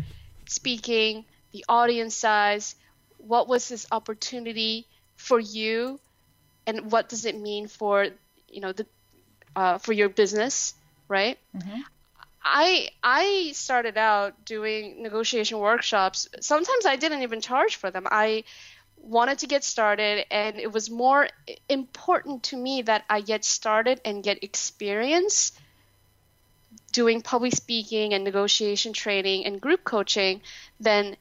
speaking, 0.47 1.25
the 1.55 1.65
audience 1.69 2.17
size, 2.17 2.75
what 3.19 3.47
was 3.49 3.69
this 3.69 3.87
opportunity 3.93 4.87
for 5.15 5.39
you, 5.39 6.01
and 6.67 6.91
what 6.91 7.09
does 7.09 7.25
it 7.25 7.41
mean 7.41 7.69
for 7.69 8.09
you 8.49 8.61
know 8.61 8.73
the 8.73 8.87
uh, 9.55 9.79
for 9.79 9.93
your 9.93 10.09
business, 10.09 10.75
right? 11.07 11.39
Mm-hmm. 11.57 11.81
I 12.45 12.89
I 13.05 13.53
started 13.55 13.97
out 13.97 14.45
doing 14.45 15.01
negotiation 15.01 15.61
workshops. 15.61 16.29
Sometimes 16.41 16.87
I 16.87 16.97
didn't 16.97 17.23
even 17.23 17.41
charge 17.41 17.77
for 17.77 17.91
them. 17.93 18.09
I 18.11 18.43
wanted 18.99 19.39
to 19.39 19.47
get 19.47 19.63
started 19.63 20.25
and 20.31 20.59
it 20.59 20.73
was 20.73 20.91
more 20.91 21.29
important 21.69 22.43
to 22.43 22.57
me 22.57 22.83
that 22.83 23.05
I 23.09 23.21
get 23.21 23.45
started 23.45 24.01
and 24.05 24.25
get 24.25 24.43
experience 24.43 25.53
doing 26.91 27.21
public 27.21 27.53
speaking 27.53 28.15
and 28.15 28.25
negotiation 28.25 28.95
training 28.95 29.45
and 29.45 29.61
group 29.61 29.85
coaching 29.85 30.41
than 30.81 31.17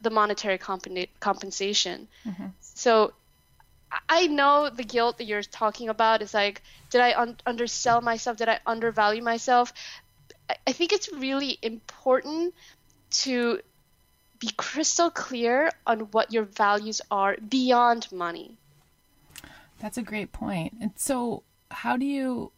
the 0.00 0.10
monetary 0.10 0.58
comp- 0.58 0.86
compensation. 1.20 2.08
Mm-hmm. 2.24 2.46
So 2.60 3.12
I 4.08 4.26
know 4.26 4.70
the 4.70 4.84
guilt 4.84 5.18
that 5.18 5.24
you're 5.24 5.42
talking 5.42 5.88
about 5.88 6.22
is 6.22 6.34
like, 6.34 6.62
did 6.90 7.00
I 7.00 7.18
un- 7.20 7.36
undersell 7.46 8.00
myself? 8.00 8.36
Did 8.36 8.48
I 8.48 8.60
undervalue 8.66 9.22
myself? 9.22 9.72
I-, 10.48 10.56
I 10.66 10.72
think 10.72 10.92
it's 10.92 11.12
really 11.12 11.58
important 11.62 12.54
to 13.10 13.60
be 14.38 14.50
crystal 14.56 15.10
clear 15.10 15.70
on 15.86 16.00
what 16.12 16.32
your 16.32 16.44
values 16.44 17.00
are 17.10 17.36
beyond 17.36 18.10
money. 18.12 18.56
That's 19.80 19.98
a 19.98 20.02
great 20.02 20.32
point. 20.32 20.74
And 20.80 20.92
so, 20.96 21.42
how 21.70 21.96
do 21.96 22.04
you 22.04 22.52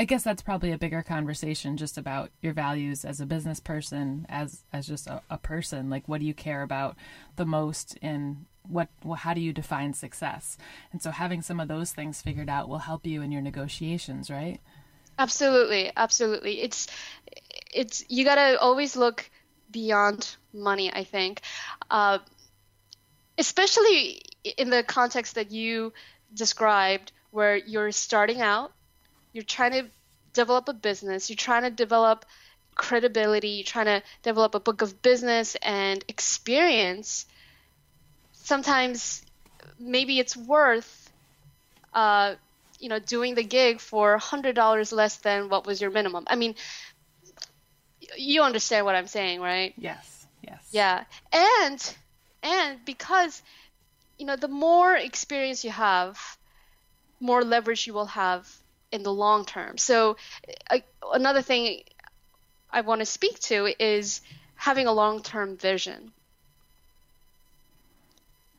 I 0.00 0.06
guess 0.06 0.24
that's 0.24 0.40
probably 0.40 0.72
a 0.72 0.78
bigger 0.78 1.02
conversation 1.02 1.76
just 1.76 1.98
about 1.98 2.30
your 2.40 2.54
values 2.54 3.04
as 3.04 3.20
a 3.20 3.26
business 3.26 3.60
person, 3.60 4.24
as 4.30 4.64
as 4.72 4.86
just 4.86 5.06
a, 5.06 5.20
a 5.28 5.36
person. 5.36 5.90
Like, 5.90 6.08
what 6.08 6.20
do 6.20 6.26
you 6.26 6.32
care 6.32 6.62
about 6.62 6.96
the 7.36 7.44
most, 7.44 7.98
and 8.00 8.46
what 8.66 8.88
well, 9.04 9.16
how 9.16 9.34
do 9.34 9.42
you 9.42 9.52
define 9.52 9.92
success? 9.92 10.56
And 10.90 11.02
so, 11.02 11.10
having 11.10 11.42
some 11.42 11.60
of 11.60 11.68
those 11.68 11.92
things 11.92 12.22
figured 12.22 12.48
out 12.48 12.66
will 12.66 12.78
help 12.78 13.04
you 13.04 13.20
in 13.20 13.30
your 13.30 13.42
negotiations, 13.42 14.30
right? 14.30 14.58
Absolutely, 15.18 15.92
absolutely. 15.94 16.62
It's 16.62 16.86
it's 17.70 18.02
you 18.08 18.24
gotta 18.24 18.58
always 18.58 18.96
look 18.96 19.30
beyond 19.70 20.34
money. 20.54 20.90
I 20.90 21.04
think, 21.04 21.42
uh, 21.90 22.20
especially 23.36 24.22
in 24.56 24.70
the 24.70 24.82
context 24.82 25.34
that 25.34 25.50
you 25.50 25.92
described, 26.32 27.12
where 27.32 27.58
you're 27.58 27.92
starting 27.92 28.40
out 28.40 28.72
you're 29.32 29.44
trying 29.44 29.72
to 29.72 29.86
develop 30.32 30.68
a 30.68 30.72
business, 30.72 31.30
you're 31.30 31.36
trying 31.36 31.62
to 31.62 31.70
develop 31.70 32.24
credibility, 32.74 33.48
you're 33.48 33.64
trying 33.64 33.86
to 33.86 34.02
develop 34.22 34.54
a 34.54 34.60
book 34.60 34.82
of 34.82 35.02
business 35.02 35.56
and 35.62 36.04
experience, 36.08 37.26
sometimes 38.32 39.22
maybe 39.78 40.18
it's 40.18 40.36
worth 40.36 41.12
uh, 41.94 42.34
you 42.78 42.88
know 42.88 42.98
doing 42.98 43.34
the 43.34 43.44
gig 43.44 43.80
for 43.80 44.18
hundred 44.18 44.54
dollars 44.54 44.92
less 44.92 45.16
than 45.18 45.48
what 45.48 45.66
was 45.66 45.80
your 45.80 45.90
minimum. 45.90 46.24
I 46.26 46.36
mean, 46.36 46.54
you 48.16 48.42
understand 48.42 48.86
what 48.86 48.94
I'm 48.94 49.06
saying, 49.06 49.40
right? 49.40 49.74
Yes. 49.76 50.26
Yes. 50.42 50.68
Yeah, 50.72 51.04
and 51.32 51.96
and 52.42 52.84
because 52.84 53.42
you 54.18 54.26
know 54.26 54.36
the 54.36 54.48
more 54.48 54.94
experience 54.96 55.64
you 55.64 55.70
have, 55.70 56.18
more 57.20 57.44
leverage 57.44 57.86
you 57.86 57.94
will 57.94 58.06
have 58.06 58.48
in 58.92 59.02
the 59.02 59.12
long 59.12 59.44
term. 59.44 59.78
So 59.78 60.16
uh, 60.70 60.78
another 61.12 61.42
thing 61.42 61.82
I 62.70 62.80
want 62.82 63.00
to 63.00 63.06
speak 63.06 63.38
to 63.40 63.72
is 63.78 64.20
having 64.54 64.86
a 64.86 64.92
long-term 64.92 65.56
vision. 65.56 66.12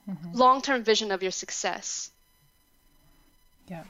Mm-hmm. 0.09 0.33
Long-term 0.33 0.83
vision 0.83 1.11
of 1.11 1.21
your 1.21 1.31
success. 1.31 2.11
Yeah. 3.67 3.83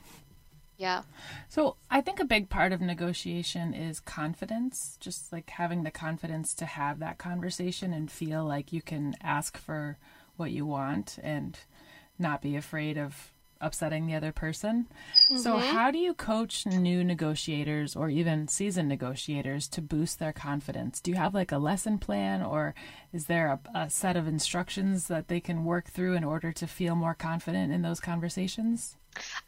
Yeah. 0.77 1.03
So 1.47 1.75
I 1.89 2.01
think 2.01 2.19
a 2.19 2.25
big 2.25 2.49
part 2.49 2.71
of 2.71 2.81
negotiation 2.81 3.73
is 3.73 3.99
confidence, 3.99 4.97
just 4.99 5.31
like 5.31 5.49
having 5.51 5.83
the 5.83 5.91
confidence 5.91 6.53
to 6.55 6.65
have 6.65 6.99
that 6.99 7.17
conversation 7.17 7.93
and 7.93 8.11
feel 8.11 8.43
like 8.43 8.73
you 8.73 8.81
can 8.81 9.15
ask 9.21 9.57
for 9.57 9.97
what 10.37 10.51
you 10.51 10.65
want 10.65 11.17
and 11.23 11.57
not 12.17 12.41
be 12.41 12.55
afraid 12.55 12.97
of 12.97 13.31
upsetting 13.61 14.07
the 14.07 14.15
other 14.15 14.31
person. 14.31 14.87
Mm-hmm. 15.29 15.37
So, 15.37 15.57
how 15.57 15.91
do 15.91 15.97
you 15.97 16.13
coach 16.13 16.65
new 16.65 17.03
negotiators 17.03 17.95
or 17.95 18.09
even 18.09 18.47
seasoned 18.47 18.89
negotiators 18.89 19.67
to 19.69 19.81
boost 19.81 20.19
their 20.19 20.33
confidence? 20.33 20.99
Do 20.99 21.11
you 21.11 21.17
have 21.17 21.33
like 21.33 21.51
a 21.51 21.57
lesson 21.57 21.97
plan 21.97 22.41
or 22.41 22.73
is 23.13 23.25
there 23.25 23.47
a, 23.47 23.79
a 23.79 23.89
set 23.89 24.17
of 24.17 24.27
instructions 24.27 25.07
that 25.07 25.27
they 25.27 25.39
can 25.39 25.65
work 25.65 25.89
through 25.89 26.15
in 26.15 26.23
order 26.23 26.51
to 26.51 26.67
feel 26.67 26.95
more 26.95 27.13
confident 27.13 27.71
in 27.71 27.81
those 27.81 27.99
conversations? 27.99 28.97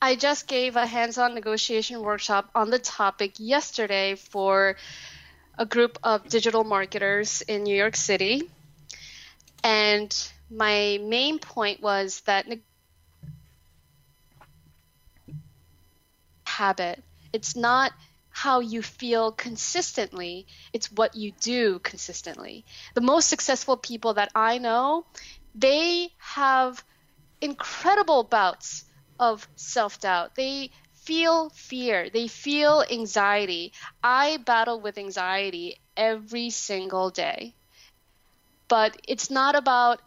I 0.02 0.16
just 0.16 0.48
gave 0.48 0.76
a 0.76 0.86
hands 0.86 1.18
on 1.18 1.34
negotiation 1.34 2.02
workshop 2.02 2.50
on 2.54 2.70
the 2.70 2.80
topic 2.80 3.36
yesterday 3.38 4.16
for 4.16 4.76
a 5.58 5.66
group 5.66 5.98
of 6.04 6.28
digital 6.28 6.64
marketers 6.64 7.42
in 7.42 7.64
New 7.64 7.76
York 7.76 7.96
City. 7.96 8.50
And 9.64 10.14
my 10.50 11.00
main 11.02 11.40
point 11.40 11.82
was 11.82 12.22
that 12.22 12.48
habit. 16.58 17.04
It's 17.34 17.56
not 17.56 17.92
how 18.30 18.60
you 18.62 18.82
feel 18.82 19.32
consistently, 19.32 20.48
it's 20.74 20.92
what 20.92 21.16
you 21.16 21.32
do 21.42 21.80
consistently. 21.80 22.66
The 22.96 23.02
most 23.02 23.30
successful 23.30 23.78
people 23.78 24.16
that 24.16 24.32
I 24.36 24.58
know, 24.58 25.06
they 25.56 26.10
have 26.18 26.84
incredible 27.42 28.24
bouts 28.24 28.86
of 29.20 29.48
self 29.56 30.00
doubt. 30.00 30.36
They 30.36 30.72
feel 30.94 31.50
fear, 31.52 32.10
they 32.10 32.28
feel 32.28 32.84
anxiety. 32.90 33.74
I 34.04 34.38
battle 34.38 34.82
with 34.82 34.98
anxiety 34.98 35.78
every 35.98 36.50
single 36.50 37.12
day. 37.12 37.56
But 38.68 39.00
it's 39.08 39.30
not 39.30 39.56
about 39.56 40.02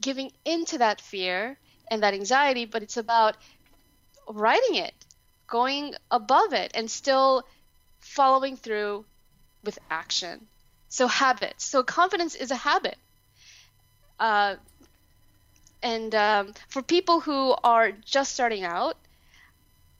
giving 0.00 0.32
into 0.44 0.78
that 0.78 1.00
fear 1.00 1.58
and 1.90 2.02
that 2.02 2.14
anxiety, 2.14 2.64
but 2.64 2.82
it's 2.82 2.96
about 2.96 3.36
writing 4.28 4.76
it 4.76 4.94
going 5.50 5.94
above 6.10 6.54
it 6.54 6.72
and 6.74 6.90
still 6.90 7.44
following 8.00 8.56
through 8.56 9.04
with 9.64 9.78
action. 9.90 10.46
So, 10.88 11.06
habits. 11.06 11.64
So, 11.64 11.82
confidence 11.82 12.34
is 12.34 12.50
a 12.50 12.56
habit. 12.56 12.96
Uh, 14.18 14.56
and 15.82 16.14
um, 16.14 16.54
for 16.68 16.82
people 16.82 17.20
who 17.20 17.54
are 17.64 17.92
just 17.92 18.32
starting 18.32 18.64
out, 18.64 18.96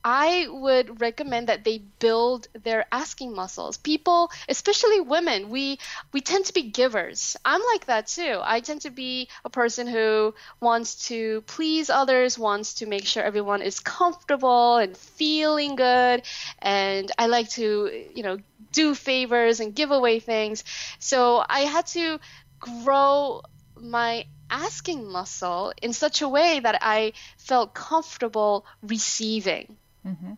I 0.03 0.47
would 0.49 1.01
recommend 1.03 1.49
that 1.49 1.63
they 1.65 1.79
build 1.99 2.49
their 2.55 2.87
asking 2.91 3.35
muscles. 3.35 3.77
People, 3.77 4.31
especially 4.49 5.01
women, 5.01 5.51
we 5.51 5.79
we 6.13 6.23
tend 6.23 6.47
to 6.47 6.55
be 6.55 6.63
givers. 6.71 7.37
I'm 7.45 7.61
like 7.73 7.85
that 7.87 8.07
too. 8.07 8.41
I 8.43 8.61
tend 8.61 8.81
to 8.83 8.91
be 8.91 9.29
a 9.45 9.51
person 9.51 9.87
who 9.87 10.35
wants 10.61 11.09
to 11.09 11.43
please 11.43 11.91
others, 11.91 12.39
wants 12.39 12.75
to 12.75 12.87
make 12.87 13.05
sure 13.07 13.23
everyone 13.23 13.61
is 13.61 13.79
comfortable 13.81 14.77
and 14.79 14.97
feeling 14.97 15.77
good, 15.77 16.23
and 16.61 17.13
I 17.19 17.27
like 17.27 17.51
to, 17.51 17.91
you 18.15 18.23
know, 18.23 18.39
do 18.73 18.95
favors 18.95 19.61
and 19.61 19.75
give 19.75 19.91
away 19.91 20.19
things. 20.21 20.65
So 20.99 21.45
I 21.47 21.61
had 21.61 21.87
to 21.89 22.19
grow 22.59 23.43
my 23.77 24.25
asking 24.51 25.07
muscle 25.11 25.73
in 25.83 25.93
such 25.93 26.23
a 26.23 26.29
way 26.29 26.61
that 26.61 26.79
I 26.83 27.13
felt 27.37 27.75
comfortable 27.75 28.65
receiving. 28.83 29.77
Mm-hmm. 30.07 30.33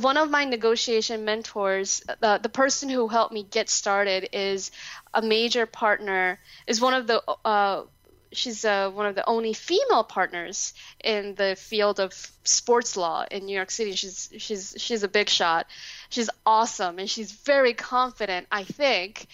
One 0.00 0.16
of 0.16 0.30
my 0.30 0.44
negotiation 0.44 1.24
mentors, 1.24 2.02
uh, 2.22 2.38
the 2.38 2.48
person 2.48 2.88
who 2.88 3.08
helped 3.08 3.32
me 3.32 3.42
get 3.42 3.68
started, 3.68 4.30
is 4.32 4.70
a 5.12 5.20
major 5.20 5.66
partner. 5.66 6.38
Is 6.66 6.80
one 6.80 6.94
of 6.94 7.06
the 7.06 7.22
uh, 7.44 7.82
she's 8.32 8.64
uh, 8.64 8.90
one 8.90 9.06
of 9.06 9.14
the 9.14 9.28
only 9.28 9.52
female 9.52 10.04
partners 10.04 10.72
in 11.02 11.34
the 11.34 11.56
field 11.56 12.00
of 12.00 12.12
sports 12.44 12.96
law 12.96 13.24
in 13.30 13.46
New 13.46 13.54
York 13.54 13.70
City. 13.70 13.92
She's 13.92 14.32
she's 14.38 14.74
she's 14.78 15.02
a 15.02 15.08
big 15.08 15.28
shot. 15.28 15.66
She's 16.08 16.30
awesome 16.46 16.98
and 16.98 17.08
she's 17.10 17.32
very 17.32 17.74
confident. 17.74 18.46
I 18.50 18.64
think 18.64 19.26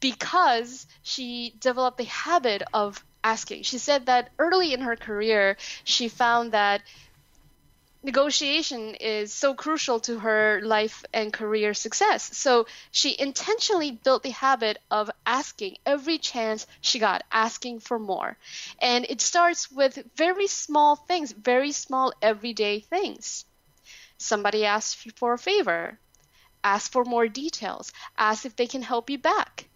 because 0.00 0.86
she 1.02 1.54
developed 1.60 1.98
the 1.98 2.04
habit 2.04 2.62
of 2.72 3.04
asking. 3.24 3.62
She 3.62 3.78
said 3.78 4.06
that 4.06 4.30
early 4.38 4.72
in 4.72 4.80
her 4.80 4.96
career, 4.96 5.56
she 5.84 6.08
found 6.08 6.52
that 6.52 6.82
negotiation 8.02 8.94
is 8.94 9.32
so 9.32 9.54
crucial 9.54 9.98
to 10.00 10.20
her 10.20 10.60
life 10.62 11.04
and 11.12 11.32
career 11.32 11.74
success. 11.74 12.36
So 12.36 12.66
she 12.92 13.18
intentionally 13.18 13.90
built 13.90 14.22
the 14.22 14.30
habit 14.30 14.78
of 14.90 15.10
asking 15.26 15.78
every 15.84 16.18
chance 16.18 16.66
she 16.80 17.00
got, 17.00 17.24
asking 17.32 17.80
for 17.80 17.98
more. 17.98 18.36
And 18.80 19.04
it 19.08 19.20
starts 19.20 19.70
with 19.70 19.98
very 20.16 20.46
small 20.46 20.94
things, 20.94 21.32
very 21.32 21.72
small 21.72 22.12
everyday 22.22 22.80
things. 22.80 23.44
Somebody 24.16 24.64
asks 24.64 25.04
you 25.04 25.12
for 25.16 25.32
a 25.32 25.38
favor, 25.38 25.98
ask 26.62 26.92
for 26.92 27.04
more 27.04 27.26
details, 27.28 27.92
ask 28.16 28.46
if 28.46 28.54
they 28.54 28.66
can 28.66 28.82
help 28.82 29.10
you 29.10 29.18
back. 29.18 29.68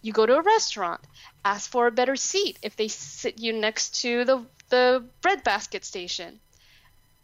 You 0.00 0.12
go 0.12 0.26
to 0.26 0.36
a 0.36 0.42
restaurant, 0.42 1.00
ask 1.44 1.70
for 1.70 1.86
a 1.86 1.92
better 1.92 2.16
seat 2.16 2.58
if 2.62 2.76
they 2.76 2.88
sit 2.88 3.38
you 3.38 3.52
next 3.52 4.00
to 4.02 4.24
the, 4.24 4.46
the 4.68 5.04
breadbasket 5.20 5.84
station 5.84 6.40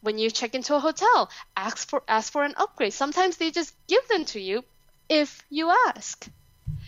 when 0.00 0.18
you 0.18 0.30
check 0.30 0.54
into 0.54 0.74
a 0.74 0.80
hotel, 0.80 1.30
ask 1.56 1.88
for 1.88 2.02
ask 2.08 2.32
for 2.32 2.44
an 2.44 2.54
upgrade. 2.56 2.92
Sometimes 2.92 3.36
they 3.36 3.50
just 3.50 3.74
give 3.86 4.06
them 4.08 4.24
to 4.26 4.40
you 4.40 4.64
if 5.08 5.42
you 5.50 5.70
ask. 5.88 6.28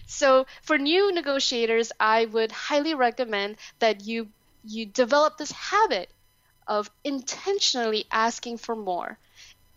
So 0.06 0.46
for 0.62 0.78
new 0.78 1.12
negotiators, 1.12 1.92
I 2.00 2.26
would 2.26 2.52
highly 2.52 2.94
recommend 2.94 3.56
that 3.78 4.04
you 4.04 4.28
you 4.64 4.86
develop 4.86 5.38
this 5.38 5.52
habit 5.52 6.10
of 6.66 6.90
intentionally 7.04 8.06
asking 8.10 8.58
for 8.58 8.76
more 8.76 9.18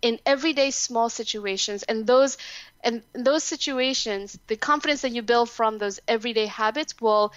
in 0.01 0.19
everyday 0.25 0.71
small 0.71 1.09
situations 1.09 1.83
and 1.83 2.05
those 2.05 2.37
and 2.83 3.03
those 3.13 3.43
situations 3.43 4.37
the 4.47 4.57
confidence 4.57 5.01
that 5.01 5.11
you 5.13 5.21
build 5.21 5.49
from 5.49 5.77
those 5.77 5.99
everyday 6.07 6.45
habits 6.45 6.93
will 7.01 7.33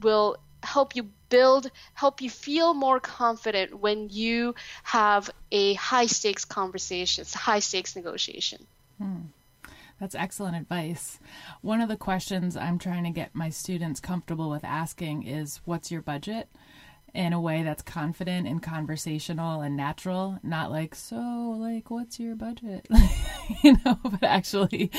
will 0.00 0.36
help 0.62 0.96
you 0.96 1.08
build, 1.28 1.70
help 1.94 2.20
you 2.20 2.30
feel 2.30 2.74
more 2.74 3.00
confident 3.00 3.78
when 3.78 4.08
you 4.10 4.54
have 4.82 5.30
a 5.50 5.74
high 5.74 6.06
stakes 6.06 6.44
conversation, 6.44 7.24
high 7.34 7.60
stakes 7.60 7.96
negotiation. 7.96 8.66
Hmm. 8.98 9.20
That's 10.02 10.14
excellent 10.16 10.56
advice. 10.56 11.20
One 11.60 11.80
of 11.80 11.88
the 11.88 11.96
questions 11.96 12.56
I'm 12.56 12.78
trying 12.78 13.04
to 13.04 13.10
get 13.10 13.36
my 13.36 13.50
students 13.50 14.00
comfortable 14.00 14.50
with 14.50 14.64
asking 14.64 15.22
is 15.28 15.60
what's 15.64 15.92
your 15.92 16.02
budget? 16.02 16.48
In 17.14 17.32
a 17.34 17.40
way 17.40 17.62
that's 17.62 17.82
confident 17.82 18.46
and 18.48 18.62
conversational 18.62 19.60
and 19.60 19.76
natural, 19.76 20.38
not 20.42 20.70
like, 20.70 20.94
so, 20.94 21.16
like, 21.60 21.90
what's 21.90 22.18
your 22.18 22.34
budget? 22.34 22.86
you 23.62 23.76
know, 23.84 23.98
but 24.02 24.22
actually 24.22 24.90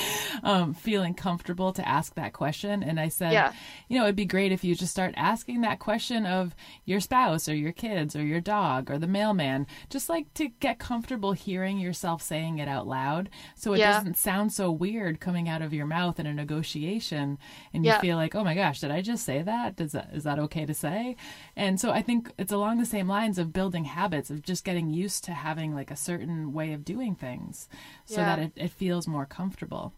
um, 0.44 0.74
feeling 0.76 1.14
comfortable 1.16 1.74
to 1.74 1.88
ask 1.88 2.14
that 2.16 2.34
question. 2.34 2.84
And 2.84 3.00
I 3.00 3.08
said, 3.10 3.32
Yeah. 3.34 3.52
you 3.88 3.98
know, 3.98 4.04
it'd 4.06 4.16
be 4.16 4.26
great 4.26 4.52
if 4.52 4.64
you 4.64 4.76
just 4.76 4.92
start 4.92 5.14
asking 5.18 5.62
that 5.62 5.80
question 5.80 6.26
of 6.28 6.56
your 6.86 7.00
spouse 7.00 7.50
or 7.50 7.56
your 7.56 7.72
kids 7.72 8.16
or 8.16 8.24
your 8.24 8.42
dog 8.42 8.92
or 8.92 9.00
the 9.00 9.08
mailman, 9.08 9.66
just 9.90 10.08
like 10.08 10.32
to 10.36 10.50
get 10.60 10.78
comfortable 10.78 11.32
hearing 11.32 11.80
yourself 11.80 12.22
saying 12.22 12.60
it 12.60 12.68
out 12.68 12.86
loud 12.88 13.30
so 13.56 13.74
it 13.74 13.80
Yeah. 13.80 13.94
doesn't 13.94 14.18
sound 14.18 14.54
so 14.54 14.72
weird 14.72 15.20
coming 15.20 15.50
out 15.50 15.64
of 15.64 15.74
your 15.74 15.88
mouth 15.88 16.20
in 16.20 16.28
a 16.28 16.34
negotiation 16.34 17.40
and 17.74 17.84
you 17.86 17.92
Yeah. 17.92 18.00
feel 18.02 18.18
like, 18.18 18.36
oh 18.36 18.44
my 18.44 18.54
gosh, 18.54 18.82
did 18.82 18.92
I 18.92 19.02
just 19.02 19.26
say 19.26 19.42
that? 19.42 19.76
Does 19.76 19.94
that 19.94 20.10
is 20.14 20.24
that 20.26 20.38
okay 20.38 20.66
to 20.68 20.74
say? 20.76 21.16
And 21.56 21.80
so 21.80 21.90
I 21.92 22.02
think 22.04 22.32
it's 22.38 22.52
along 22.52 22.78
the 22.78 22.86
same 22.86 23.08
lines 23.08 23.38
of 23.40 23.52
building 23.52 23.86
habits 23.86 24.30
of 24.30 24.44
just 24.44 24.64
getting 24.64 24.92
used 24.92 25.24
to 25.26 25.34
having 25.34 25.74
like 25.74 25.90
a 25.90 25.96
certain 25.96 26.54
way 26.54 26.74
of 26.74 26.86
doing 26.86 27.16
things 27.16 27.68
so 28.06 28.18
Yeah. 28.18 28.26
that 28.26 28.40
it, 28.40 28.52
it 28.56 28.72
feels 28.72 29.08
more 29.08 29.26
comfortable. 29.26 29.94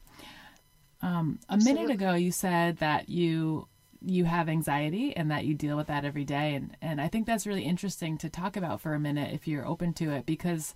Um, 1.01 1.39
a 1.49 1.57
minute 1.57 1.91
ago 1.91 2.13
you 2.13 2.31
said 2.31 2.77
that 2.77 3.09
you 3.09 3.67
you 4.01 4.25
have 4.25 4.47
anxiety 4.49 5.15
and 5.15 5.29
that 5.31 5.45
you 5.45 5.53
deal 5.53 5.75
with 5.77 5.87
that 5.87 6.05
every 6.05 6.23
day 6.23 6.53
and 6.55 6.77
and 6.81 7.01
I 7.01 7.07
think 7.07 7.25
that's 7.27 7.45
really 7.47 7.63
interesting 7.63 8.17
to 8.19 8.29
talk 8.29 8.55
about 8.55 8.81
for 8.81 8.93
a 8.93 8.99
minute 8.99 9.33
if 9.33 9.47
you're 9.47 9.67
open 9.67 9.93
to 9.93 10.11
it 10.11 10.25
because 10.25 10.73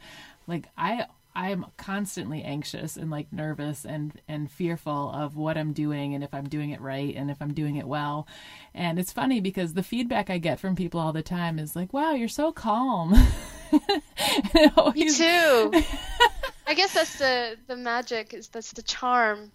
like 0.48 0.68
I 0.78 1.06
I'm 1.40 1.66
constantly 1.78 2.44
anxious 2.44 2.98
and 2.98 3.10
like 3.10 3.32
nervous 3.32 3.86
and 3.86 4.12
and 4.28 4.52
fearful 4.52 5.10
of 5.14 5.38
what 5.38 5.58
I'm 5.58 5.72
doing 5.72 6.14
and 6.14 6.22
if 6.22 6.34
I'm 6.34 6.50
doing 6.50 6.72
it 6.72 6.82
right 6.82 7.16
and 7.16 7.32
if 7.32 7.42
I'm 7.42 7.54
doing 7.54 7.78
it 7.78 7.88
well. 7.88 8.28
And 8.74 9.00
it's 9.00 9.14
funny 9.14 9.40
because 9.40 9.74
the 9.74 9.82
feedback 9.84 10.30
I 10.30 10.38
get 10.38 10.60
from 10.60 10.76
people 10.76 11.00
all 11.00 11.14
the 11.14 11.22
time 11.24 11.58
is 11.58 11.78
like, 11.78 11.94
"Wow, 11.94 12.12
you're 12.14 12.28
so 12.28 12.52
calm." 12.52 13.16
It 13.72 14.96
Me 14.96 15.10
too. 15.10 15.72
I 16.68 16.74
guess 16.74 16.94
that's 16.94 17.18
the 17.18 17.56
the 17.68 17.78
magic 17.78 18.34
is 18.34 18.50
that's 18.50 18.74
the 18.74 18.82
charm, 18.82 19.52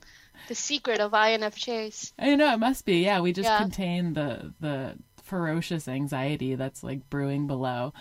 the 0.49 0.55
secret 0.55 1.01
of 1.01 1.13
INFJs. 1.13 2.13
I 2.19 2.35
know 2.37 2.55
it 2.55 2.59
must 2.59 2.87
be. 2.87 3.03
Yeah, 3.05 3.21
we 3.21 3.33
just 3.35 3.49
Yeah. 3.49 3.59
contain 3.59 4.15
the 4.15 4.55
the 4.61 4.95
ferocious 5.23 5.87
anxiety 5.89 6.55
that's 6.55 6.83
like 6.83 7.11
brewing 7.11 7.47
below. 7.47 7.93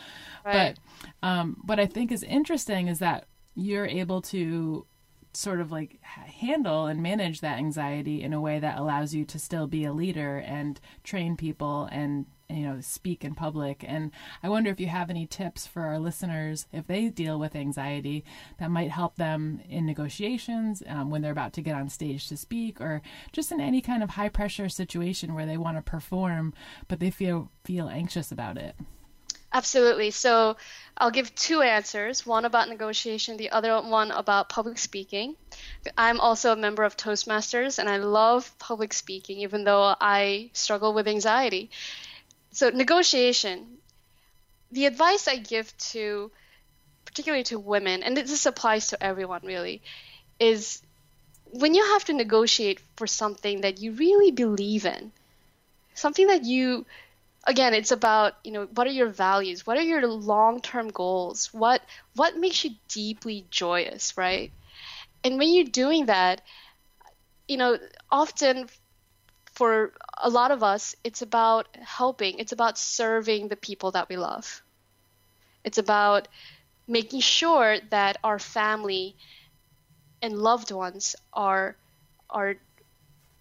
Right. 0.45 0.77
But 1.21 1.27
um, 1.27 1.57
what 1.65 1.79
I 1.79 1.85
think 1.85 2.11
is 2.11 2.23
interesting 2.23 2.87
is 2.87 2.99
that 2.99 3.25
you're 3.55 3.85
able 3.85 4.21
to 4.21 4.85
sort 5.35 5.59
of 5.59 5.71
like 5.71 5.99
handle 6.03 6.85
and 6.85 7.01
manage 7.01 7.41
that 7.41 7.57
anxiety 7.57 8.21
in 8.21 8.33
a 8.33 8.41
way 8.41 8.59
that 8.59 8.77
allows 8.77 9.13
you 9.15 9.25
to 9.25 9.39
still 9.39 9.67
be 9.67 9.83
a 9.83 9.93
leader 9.93 10.37
and 10.37 10.79
train 11.03 11.35
people 11.35 11.89
and 11.91 12.25
you 12.49 12.61
know 12.61 12.79
speak 12.81 13.23
in 13.23 13.33
public. 13.33 13.83
And 13.87 14.11
i 14.43 14.49
wonder 14.49 14.69
if 14.69 14.79
you 14.79 14.87
have 14.87 15.09
any 15.09 15.25
tips 15.25 15.65
for 15.65 15.83
our 15.83 15.97
listeners 15.97 16.67
if 16.71 16.85
they 16.85 17.09
deal 17.09 17.39
with 17.39 17.55
anxiety 17.55 18.23
that 18.59 18.69
might 18.69 18.91
help 18.91 19.15
them 19.15 19.61
in 19.67 19.85
negotiations 19.85 20.83
um, 20.87 21.09
when 21.09 21.21
they're 21.21 21.31
about 21.31 21.53
to 21.53 21.61
get 21.61 21.75
on 21.75 21.89
stage 21.89 22.27
to 22.27 22.37
speak 22.37 22.79
or 22.79 23.01
just 23.31 23.51
in 23.51 23.59
any 23.59 23.81
kind 23.81 24.03
of 24.03 24.11
high 24.11 24.29
pressure 24.29 24.69
situation 24.69 25.33
where 25.33 25.45
they 25.45 25.57
want 25.57 25.77
to 25.77 25.81
perform 25.81 26.53
but 26.87 26.99
they 26.99 27.09
feel 27.09 27.49
feel 27.63 27.89
anxious 27.89 28.31
about 28.31 28.57
it 28.57 28.75
Absolutely. 29.53 30.09
So 30.09 30.57
I'll 30.97 31.11
give 31.11 31.33
two 31.35 31.61
answers 31.61 32.25
one 32.25 32.45
about 32.45 32.69
negotiation, 32.69 33.37
the 33.37 33.51
other 33.51 33.79
one 33.81 34.09
about 34.11 34.49
public 34.49 34.79
speaking. 34.79 35.35
I'm 35.95 36.19
also 36.19 36.51
a 36.51 36.55
member 36.55 36.83
of 36.83 36.97
Toastmasters 36.97 37.77
and 37.77 37.87
I 37.87 37.97
love 37.97 38.51
public 38.57 38.93
speaking, 38.93 39.39
even 39.39 39.63
though 39.63 39.95
I 40.01 40.49
struggle 40.53 40.93
with 40.93 41.07
anxiety. 41.07 41.69
So, 42.51 42.69
negotiation, 42.69 43.77
the 44.71 44.85
advice 44.87 45.27
I 45.27 45.37
give 45.37 45.75
to, 45.93 46.31
particularly 47.05 47.43
to 47.45 47.59
women, 47.59 48.03
and 48.03 48.17
this 48.17 48.45
applies 48.45 48.87
to 48.87 49.03
everyone 49.03 49.41
really, 49.43 49.81
is 50.39 50.81
when 51.51 51.75
you 51.75 51.83
have 51.93 52.05
to 52.05 52.13
negotiate 52.13 52.79
for 52.95 53.07
something 53.07 53.61
that 53.61 53.79
you 53.79 53.91
really 53.93 54.31
believe 54.31 54.85
in, 54.85 55.11
something 55.93 56.27
that 56.27 56.43
you 56.43 56.85
again 57.45 57.73
it's 57.73 57.91
about 57.91 58.33
you 58.43 58.51
know 58.51 58.65
what 58.73 58.87
are 58.87 58.91
your 58.91 59.09
values? 59.09 59.65
What 59.67 59.77
are 59.77 59.81
your 59.83 60.05
long-term 60.07 60.89
goals? 60.89 61.53
What 61.53 61.81
what 62.15 62.37
makes 62.37 62.63
you 62.63 62.71
deeply 62.87 63.45
joyous 63.49 64.17
right? 64.17 64.51
And 65.23 65.37
when 65.39 65.53
you're 65.53 65.65
doing 65.65 66.07
that 66.07 66.41
you 67.47 67.57
know 67.57 67.77
often 68.11 68.67
for 69.53 69.93
a 70.21 70.29
lot 70.29 70.51
of 70.51 70.63
us 70.63 70.95
it's 71.03 71.21
about 71.21 71.67
helping. 71.77 72.39
It's 72.39 72.51
about 72.53 72.77
serving 72.79 73.49
the 73.49 73.57
people 73.57 73.91
that 73.91 74.09
we 74.09 74.17
love. 74.17 74.63
It's 75.65 75.77
about 75.77 76.29
making 76.87 77.21
sure 77.21 77.79
that 77.91 78.17
our 78.23 78.39
family 78.39 79.17
and 80.23 80.37
loved 80.39 80.71
ones 80.71 81.15
are 81.33 81.77
are 82.31 82.55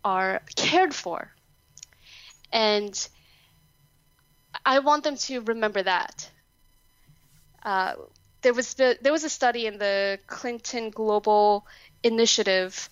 are 0.05 0.43
cared 0.57 0.95
for. 0.95 1.33
And 2.53 3.09
I 4.65 4.79
want 4.81 5.05
them 5.05 5.17
to 5.17 5.41
remember 5.41 5.83
that. 5.83 6.31
Uh, 7.63 7.95
there 8.43 8.55
was 8.55 8.75
the, 8.75 8.99
there 9.01 9.13
was 9.13 9.25
a 9.25 9.29
study 9.29 9.67
in 9.67 9.79
the 9.79 10.19
Clinton 10.27 10.91
Global 10.91 11.67
Initiative. 12.03 12.91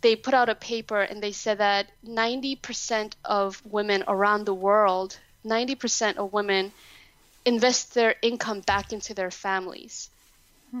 They 0.00 0.16
put 0.16 0.34
out 0.34 0.48
a 0.48 0.54
paper 0.54 1.00
and 1.00 1.22
they 1.22 1.32
said 1.32 1.58
that 1.58 1.90
90% 2.06 3.14
of 3.24 3.64
women 3.64 4.04
around 4.06 4.44
the 4.44 4.54
world, 4.54 5.18
90% 5.44 6.16
of 6.16 6.32
women 6.32 6.72
invest 7.44 7.94
their 7.94 8.16
income 8.22 8.60
back 8.60 8.92
into 8.92 9.14
their 9.14 9.30
families. 9.30 10.10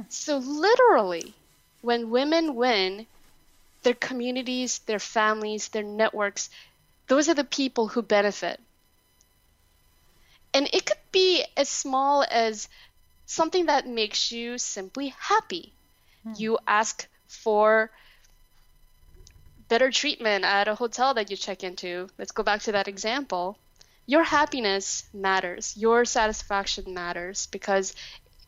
So 0.08 0.38
literally, 0.38 1.34
when 1.80 2.10
women 2.10 2.56
win, 2.56 3.06
their 3.84 3.94
communities, 3.94 4.80
their 4.80 4.98
families, 4.98 5.68
their 5.68 5.84
networks, 5.84 6.50
those 7.06 7.28
are 7.28 7.34
the 7.34 7.44
people 7.44 7.86
who 7.88 8.02
benefit. 8.02 8.60
And 10.56 10.70
it 10.72 10.86
could 10.86 10.96
be 11.12 11.44
as 11.54 11.68
small 11.68 12.24
as 12.30 12.66
something 13.26 13.66
that 13.66 13.86
makes 13.86 14.32
you 14.32 14.56
simply 14.56 15.08
happy. 15.18 15.74
Hmm. 16.22 16.32
You 16.38 16.58
ask 16.66 17.06
for 17.28 17.90
better 19.68 19.90
treatment 19.90 20.46
at 20.46 20.66
a 20.66 20.74
hotel 20.74 21.12
that 21.12 21.30
you 21.30 21.36
check 21.36 21.62
into. 21.62 22.08
Let's 22.16 22.32
go 22.32 22.42
back 22.42 22.62
to 22.62 22.72
that 22.72 22.88
example. 22.88 23.58
Your 24.06 24.24
happiness 24.24 25.04
matters, 25.12 25.76
your 25.76 26.06
satisfaction 26.06 26.94
matters 26.94 27.48
because 27.48 27.94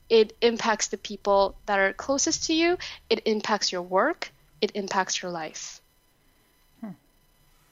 it 0.09 0.33
impacts 0.41 0.89
the 0.89 0.97
people 0.97 1.59
that 1.67 1.79
are 1.79 1.93
closest 1.93 2.45
to 2.45 2.55
you, 2.55 2.79
it 3.11 3.21
impacts 3.27 3.71
your 3.71 3.83
work, 3.83 4.33
it 4.63 4.73
impacts 4.75 5.21
your 5.21 5.31
life. 5.31 5.83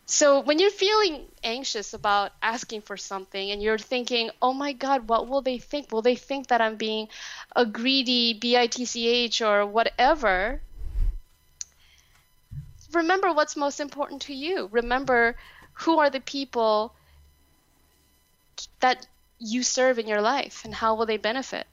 So 0.07 0.39
when 0.39 0.61
you're 0.61 0.71
feeling 0.71 1.27
anxious 1.43 1.93
about 1.93 2.33
asking 2.41 2.83
for 2.83 2.97
something 2.97 3.51
and 3.51 3.61
you're 3.61 3.77
thinking, 3.77 4.31
"Oh 4.41 4.53
my 4.53 4.73
god, 4.73 5.09
what 5.09 5.27
will 5.27 5.43
they 5.43 5.59
think? 5.59 5.91
Will 5.91 6.03
they 6.03 6.15
think 6.15 6.47
that 6.47 6.61
I'm 6.61 6.77
being 6.77 7.09
a 7.57 7.67
greedy 7.67 8.39
bitch 8.39 9.45
or 9.45 9.67
whatever?" 9.67 10.63
Remember 12.93 13.33
what's 13.33 13.57
most 13.57 13.81
important 13.81 14.23
to 14.23 14.35
you. 14.35 14.69
Remember 14.71 15.37
who 15.73 15.99
are 15.99 16.09
the 16.09 16.21
people 16.21 16.95
that 18.79 19.07
you 19.39 19.63
serve 19.65 19.99
in 19.99 20.07
your 20.07 20.21
life 20.21 20.65
and 20.65 20.75
how 20.75 20.95
will 20.95 21.07
they 21.07 21.17
benefit 21.17 21.67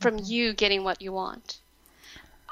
from 0.00 0.16
mm-hmm. 0.16 0.32
you 0.32 0.52
getting 0.52 0.82
what 0.82 1.00
you 1.00 1.12
want. 1.12 1.60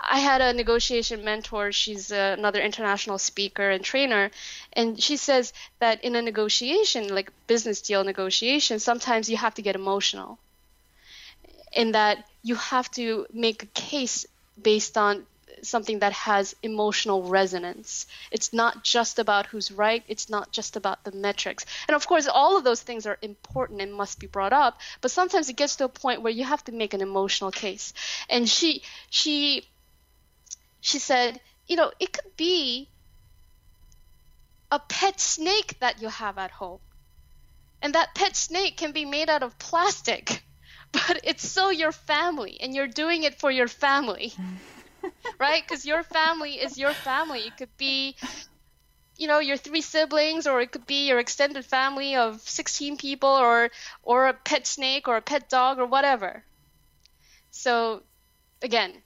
I 0.08 0.18
had 0.18 0.40
a 0.40 0.52
negotiation 0.52 1.24
mentor. 1.24 1.72
She's 1.72 2.12
uh, 2.12 2.34
another 2.38 2.60
international 2.60 3.18
speaker 3.18 3.70
and 3.70 3.84
trainer. 3.84 4.30
And 4.72 5.02
she 5.02 5.16
says 5.16 5.52
that 5.80 6.02
in 6.04 6.16
a 6.16 6.22
negotiation, 6.22 7.14
like 7.14 7.30
business 7.46 7.80
deal 7.80 8.04
negotiation, 8.04 8.78
sometimes 8.78 9.28
you 9.28 9.36
have 9.36 9.54
to 9.54 9.62
get 9.62 9.74
emotional. 9.74 10.38
In 11.72 11.92
that 11.92 12.24
you 12.42 12.54
have 12.54 12.90
to 12.92 13.26
make 13.32 13.62
a 13.62 13.66
case 13.66 14.26
based 14.60 14.96
on 14.96 15.26
something 15.62 16.00
that 16.00 16.12
has 16.12 16.54
emotional 16.62 17.22
resonance. 17.22 18.06
It's 18.30 18.52
not 18.52 18.84
just 18.84 19.18
about 19.18 19.46
who's 19.46 19.72
right, 19.72 20.04
it's 20.08 20.28
not 20.28 20.52
just 20.52 20.76
about 20.76 21.04
the 21.04 21.12
metrics. 21.12 21.64
And 21.88 21.94
of 21.94 22.06
course, 22.06 22.26
all 22.26 22.56
of 22.56 22.64
those 22.64 22.82
things 22.82 23.06
are 23.06 23.18
important 23.22 23.80
and 23.80 23.92
must 23.94 24.18
be 24.18 24.26
brought 24.26 24.52
up, 24.52 24.78
but 25.00 25.10
sometimes 25.10 25.48
it 25.48 25.56
gets 25.56 25.76
to 25.76 25.84
a 25.84 25.88
point 25.88 26.22
where 26.22 26.32
you 26.32 26.44
have 26.44 26.64
to 26.64 26.72
make 26.72 26.94
an 26.94 27.00
emotional 27.00 27.50
case. 27.50 27.92
And 28.28 28.48
she 28.48 28.82
she 29.10 29.64
she 30.84 31.00
said, 31.00 31.40
you 31.66 31.76
know, 31.76 31.90
it 31.98 32.12
could 32.12 32.36
be 32.36 32.90
a 34.70 34.78
pet 34.78 35.18
snake 35.20 35.78
that 35.80 36.02
you 36.02 36.08
have 36.08 36.36
at 36.36 36.50
home. 36.50 36.80
And 37.82 37.94
that 37.94 38.14
pet 38.16 38.34
snake 38.36 38.76
can 38.76 38.92
be 38.92 39.04
made 39.04 39.30
out 39.30 39.42
of 39.44 39.58
plastic, 39.58 40.44
but 40.92 41.20
it's 41.22 41.48
still 41.48 41.72
your 41.72 41.92
family, 41.92 42.60
and 42.60 42.74
you're 42.74 42.88
doing 42.88 43.22
it 43.22 43.38
for 43.38 43.50
your 43.50 43.68
family, 43.68 44.32
right? 45.40 45.62
Because 45.66 45.86
your 45.86 46.02
family 46.02 46.60
is 46.60 46.78
your 46.78 46.94
family. 46.94 47.46
It 47.46 47.56
could 47.56 47.76
be 47.76 48.16
you 49.16 49.26
know 49.26 49.40
your 49.40 49.56
three 49.56 49.80
siblings 49.80 50.46
or 50.46 50.60
it 50.60 50.70
could 50.70 50.86
be 50.86 51.08
your 51.08 51.18
extended 51.18 51.64
family 51.66 52.14
of 52.16 52.40
16 52.42 52.96
people 52.96 53.28
or 53.28 53.70
or 54.02 54.28
a 54.28 54.34
pet 54.34 54.66
snake 54.66 55.08
or 55.08 55.16
a 55.16 55.22
pet 55.22 55.48
dog 55.48 55.78
or 55.78 55.86
whatever 55.86 56.44
so 57.50 58.04
again 58.62 59.03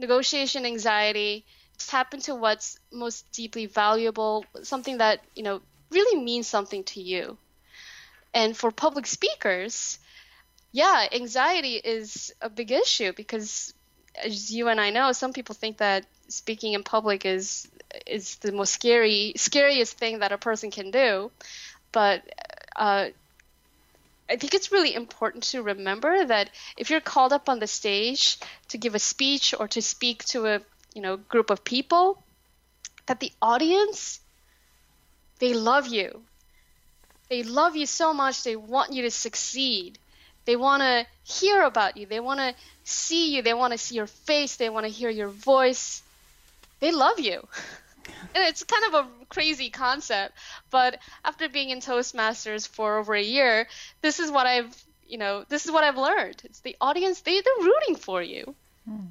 negotiation 0.00 0.66
anxiety 0.66 1.44
tap 1.78 2.12
into 2.14 2.34
what's 2.34 2.78
most 2.92 3.30
deeply 3.32 3.66
valuable 3.66 4.44
something 4.62 4.98
that 4.98 5.20
you 5.34 5.42
know 5.42 5.60
really 5.90 6.22
means 6.22 6.46
something 6.46 6.84
to 6.84 7.00
you. 7.00 7.36
And 8.32 8.56
for 8.56 8.70
public 8.70 9.06
speakers 9.06 9.98
yeah 10.72 11.06
anxiety 11.12 11.74
is 11.74 12.32
a 12.40 12.48
big 12.48 12.70
issue 12.70 13.12
because 13.12 13.74
as 14.24 14.52
you 14.52 14.68
and 14.68 14.80
i 14.80 14.90
know 14.90 15.10
some 15.10 15.32
people 15.32 15.52
think 15.52 15.78
that 15.78 16.06
speaking 16.28 16.74
in 16.74 16.84
public 16.84 17.26
is 17.26 17.68
is 18.06 18.36
the 18.36 18.52
most 18.52 18.72
scary 18.72 19.32
scariest 19.36 19.98
thing 19.98 20.20
that 20.20 20.32
a 20.32 20.38
person 20.38 20.70
can 20.70 20.90
do. 20.90 21.30
But 21.92 22.22
uh, 22.76 23.08
I 24.30 24.36
think 24.36 24.54
it's 24.54 24.70
really 24.70 24.94
important 24.94 25.42
to 25.44 25.62
remember 25.62 26.24
that 26.24 26.50
if 26.78 26.88
you're 26.88 27.00
called 27.00 27.32
up 27.32 27.48
on 27.48 27.58
the 27.58 27.66
stage 27.66 28.38
to 28.68 28.78
give 28.78 28.94
a 28.94 29.00
speech 29.00 29.54
or 29.58 29.66
to 29.68 29.82
speak 29.82 30.24
to 30.26 30.46
a 30.46 30.60
you 30.94 31.02
know 31.02 31.16
group 31.16 31.50
of 31.50 31.64
people, 31.64 32.22
that 33.06 33.20
the 33.20 33.32
audience 33.42 34.20
they 35.40 35.54
love 35.54 35.88
you. 35.88 36.22
They 37.28 37.42
love 37.42 37.74
you 37.74 37.86
so 37.86 38.12
much. 38.12 38.42
They 38.42 38.56
want 38.56 38.92
you 38.92 39.02
to 39.02 39.10
succeed. 39.10 39.98
They 40.44 40.56
want 40.56 40.82
to 40.82 41.06
hear 41.24 41.62
about 41.62 41.96
you. 41.96 42.06
They 42.06 42.20
want 42.20 42.40
to 42.40 42.54
see 42.84 43.34
you. 43.34 43.42
They 43.42 43.54
want 43.54 43.72
to 43.72 43.78
see 43.78 43.96
your 43.96 44.06
face. 44.06 44.56
They 44.56 44.68
want 44.68 44.86
to 44.86 44.92
hear 44.92 45.10
your 45.10 45.28
voice. 45.28 46.02
They 46.80 46.92
love 46.92 47.18
you. 47.18 47.46
and 48.34 48.44
it's 48.44 48.64
kind 48.64 48.94
of 48.94 49.06
a 49.06 49.08
crazy 49.28 49.70
concept, 49.70 50.34
but 50.70 50.98
after 51.24 51.48
being 51.48 51.70
in 51.70 51.80
Toastmasters 51.80 52.66
for 52.66 52.98
over 52.98 53.14
a 53.14 53.22
year, 53.22 53.66
this 54.02 54.20
is 54.20 54.30
what 54.30 54.46
I've 54.46 54.84
you 55.06 55.18
know 55.18 55.44
this 55.48 55.66
is 55.66 55.72
what 55.72 55.84
I've 55.84 55.96
learned. 55.96 56.42
It's 56.44 56.60
the 56.60 56.76
audience 56.80 57.20
they 57.20 57.40
they're 57.40 57.64
rooting 57.64 57.96
for 57.96 58.22
you. 58.22 58.54
Hmm. 58.88 59.06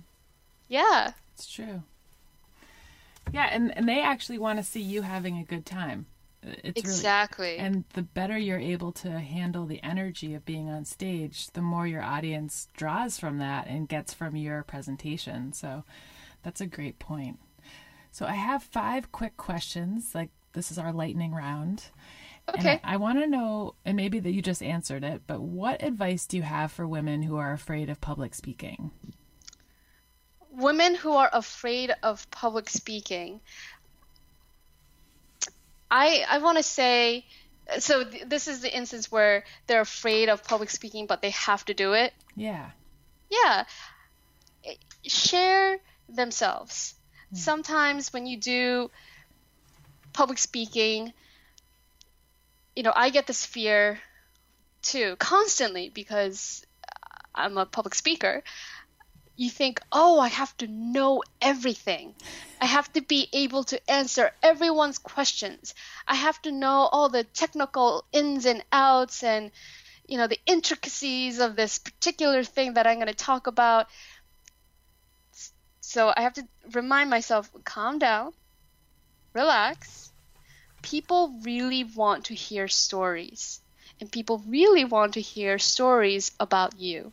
Yeah, 0.68 1.12
it's 1.34 1.52
true. 1.52 1.84
Yeah, 3.32 3.48
and 3.52 3.76
and 3.78 3.88
they 3.88 4.02
actually 4.02 4.38
want 4.38 4.60
to 4.60 4.64
see 4.64 4.82
you 4.82 5.02
having 5.02 5.38
a 5.38 5.44
good 5.44 5.66
time. 5.66 6.06
It's 6.42 6.80
exactly. 6.80 7.48
Really, 7.48 7.60
and 7.60 7.84
the 7.94 8.02
better 8.02 8.38
you're 8.38 8.60
able 8.60 8.94
to 8.94 9.20
handle 9.20 9.66
the 9.66 9.84
energy 9.84 10.34
of 10.34 10.46
being 10.46 10.70
on 10.70 10.86
stage, 10.86 11.48
the 11.48 11.62
more 11.62 11.86
your 11.86 12.02
audience 12.02 12.68
draws 12.78 13.20
from 13.20 13.40
that 13.40 13.68
and 13.68 13.90
gets 13.90 14.14
from 14.14 14.38
your 14.38 14.64
presentation. 14.64 15.52
So 15.52 15.84
that's 16.44 16.62
a 16.62 16.66
great 16.66 16.98
point. 16.98 17.40
So 18.12 18.26
I 18.26 18.34
have 18.34 18.64
five 18.64 19.12
quick 19.12 19.38
questions. 19.38 20.14
Like 20.14 20.30
this 20.54 20.72
is 20.72 20.78
our 20.78 20.92
lightning 20.92 21.34
round. 21.34 21.86
Okay. 22.50 22.72
And 22.72 22.80
I, 22.84 22.94
I 22.94 22.98
want 22.98 23.20
to 23.20 23.28
know, 23.28 23.76
and 23.86 23.96
maybe 23.96 24.20
that 24.20 24.32
you 24.32 24.42
just 24.42 24.64
answered 24.64 25.04
it, 25.04 25.22
but 25.28 25.42
what 25.42 25.84
advice 25.84 26.26
do 26.26 26.38
you 26.38 26.44
have 26.44 26.72
for 26.72 26.88
women 26.88 27.22
who 27.22 27.38
are 27.38 27.54
afraid 27.54 27.90
of 27.90 28.02
public 28.02 28.34
speaking? 28.34 28.92
Women 30.52 30.96
who 30.96 31.14
are 31.14 31.30
afraid 31.32 31.94
of 32.02 32.30
public 32.32 32.70
speaking. 32.70 33.40
I 35.92 36.26
I 36.30 36.40
want 36.40 36.58
to 36.58 36.64
say 36.64 37.26
so 37.78 38.04
th- 38.04 38.26
this 38.28 38.48
is 38.48 38.62
the 38.62 38.76
instance 38.76 39.12
where 39.12 39.44
they're 39.68 39.82
afraid 39.82 40.30
of 40.30 40.44
public 40.44 40.70
speaking 40.70 41.06
but 41.06 41.22
they 41.22 41.30
have 41.32 41.64
to 41.66 41.74
do 41.74 41.94
it. 41.94 42.14
Yeah. 42.36 42.72
Yeah. 43.30 43.66
Eh, 44.66 44.76
share 45.04 45.80
themselves 46.10 46.96
Hmm. 47.32 47.36
sometimes 47.36 48.12
when 48.14 48.26
you 48.26 48.38
do 48.38 48.92
public 50.14 50.38
speaking, 50.38 51.14
you 52.76 52.84
know, 52.84 52.94
I 52.96 53.10
get 53.10 53.28
this 53.28 53.46
fear 53.46 54.00
too 54.82 55.16
constantly 55.18 55.90
because 55.90 56.66
I'm 57.36 57.58
a 57.58 57.66
public 57.66 57.96
speaker. 57.96 58.44
You 59.36 59.50
think, 59.50 59.80
oh, 59.92 60.20
I 60.20 60.28
have 60.28 60.56
to 60.58 60.68
know 60.68 61.24
everything. 61.42 62.14
I 62.60 62.66
have 62.66 62.92
to 62.94 63.02
be 63.02 63.30
able 63.32 63.64
to 63.66 63.90
answer 63.90 64.32
everyone's 64.44 64.98
questions. 64.98 65.74
I 66.06 66.16
have 66.16 66.42
to 66.42 66.52
know 66.52 66.90
all 66.92 67.08
the 67.08 67.24
technical 67.24 68.04
ins 68.12 68.46
and 68.46 68.64
outs 68.72 69.24
and, 69.24 69.52
you 70.08 70.18
know, 70.18 70.28
the 70.28 70.40
intricacies 70.46 71.40
of 71.40 71.56
this 71.56 71.80
particular 71.80 72.44
thing 72.44 72.74
that 72.74 72.86
I'm 72.86 72.98
going 72.98 73.08
to 73.08 73.14
talk 73.14 73.48
about. 73.48 73.88
So 75.90 76.14
I 76.16 76.22
have 76.22 76.36
to 76.36 76.48
remind 76.72 77.10
myself 77.10 77.50
calm 77.64 77.98
down, 77.98 78.32
relax. 79.34 80.12
People 80.84 81.34
really 81.42 81.84
want 81.84 82.26
to 82.26 82.36
hear 82.36 82.68
stories, 82.68 83.60
and 84.00 84.12
people 84.12 84.38
really 84.46 84.86
want 84.86 85.16
to 85.16 85.22
hear 85.22 85.58
stories 85.58 86.30
about 86.40 86.78
you. 86.78 87.12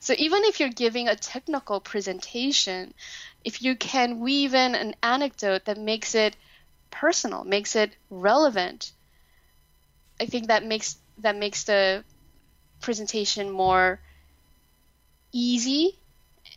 So 0.00 0.16
even 0.18 0.42
if 0.42 0.58
you're 0.58 0.70
giving 0.70 1.06
a 1.06 1.14
technical 1.14 1.78
presentation, 1.78 2.92
if 3.44 3.62
you 3.62 3.76
can 3.76 4.18
weave 4.18 4.52
in 4.52 4.74
an 4.74 4.96
anecdote 5.04 5.66
that 5.66 5.78
makes 5.78 6.16
it 6.16 6.34
personal, 6.90 7.44
makes 7.44 7.76
it 7.76 7.94
relevant, 8.10 8.90
I 10.18 10.26
think 10.26 10.48
that 10.48 10.64
makes 10.64 10.98
that 11.18 11.36
makes 11.36 11.62
the 11.62 12.02
presentation 12.80 13.52
more 13.52 14.00
easy 15.30 16.01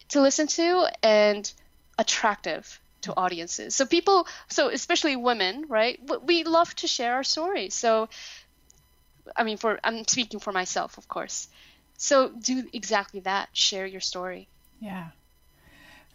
to 0.10 0.22
listen 0.22 0.48
to 0.48 0.88
and 1.04 1.52
attractive 1.98 2.80
to 3.02 3.14
audiences. 3.16 3.76
So 3.76 3.86
people, 3.86 4.28
so 4.50 4.70
especially 4.70 5.16
women, 5.16 5.66
right? 5.68 6.00
We 6.24 6.44
love 6.44 6.76
to 6.78 6.88
share 6.88 7.14
our 7.16 7.24
stories. 7.24 7.74
So, 7.74 8.10
I 9.36 9.44
mean, 9.44 9.58
for 9.58 9.80
I'm 9.84 10.08
speaking 10.08 10.40
for 10.40 10.52
myself, 10.52 10.98
of 10.98 11.08
course. 11.08 11.48
So 11.98 12.30
do 12.30 12.64
exactly 12.74 13.22
that. 13.22 13.50
Share 13.54 13.86
your 13.86 14.02
story. 14.02 14.48
Yeah. 14.80 15.10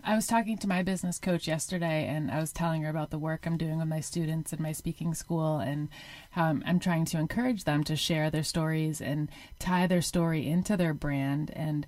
I 0.03 0.15
was 0.15 0.27
talking 0.27 0.57
to 0.59 0.69
my 0.69 0.83
business 0.83 1.19
coach 1.19 1.47
yesterday, 1.47 2.07
and 2.07 2.31
I 2.31 2.41
was 2.41 2.53
telling 2.53 2.83
her 2.83 2.91
about 2.91 3.11
the 3.11 3.19
work 3.19 3.47
I'm 3.47 3.59
doing 3.59 3.79
with 3.79 3.89
my 3.89 4.01
students 4.01 4.53
in 4.53 4.63
my 4.63 4.73
speaking 4.73 5.13
school 5.13 5.59
and 5.59 5.89
how 6.31 6.45
I'm, 6.47 6.63
I'm, 6.67 6.81
trying 6.81 7.05
to 7.07 7.19
encourage 7.19 7.65
them 7.65 7.85
to 7.85 7.97
share 7.97 8.31
their 8.31 8.43
stories 8.43 9.03
and 9.03 9.29
tie 9.59 9.87
their 9.87 10.01
story 10.01 10.47
into 10.47 10.77
their 10.77 10.95
brand. 10.95 11.51
And 11.55 11.87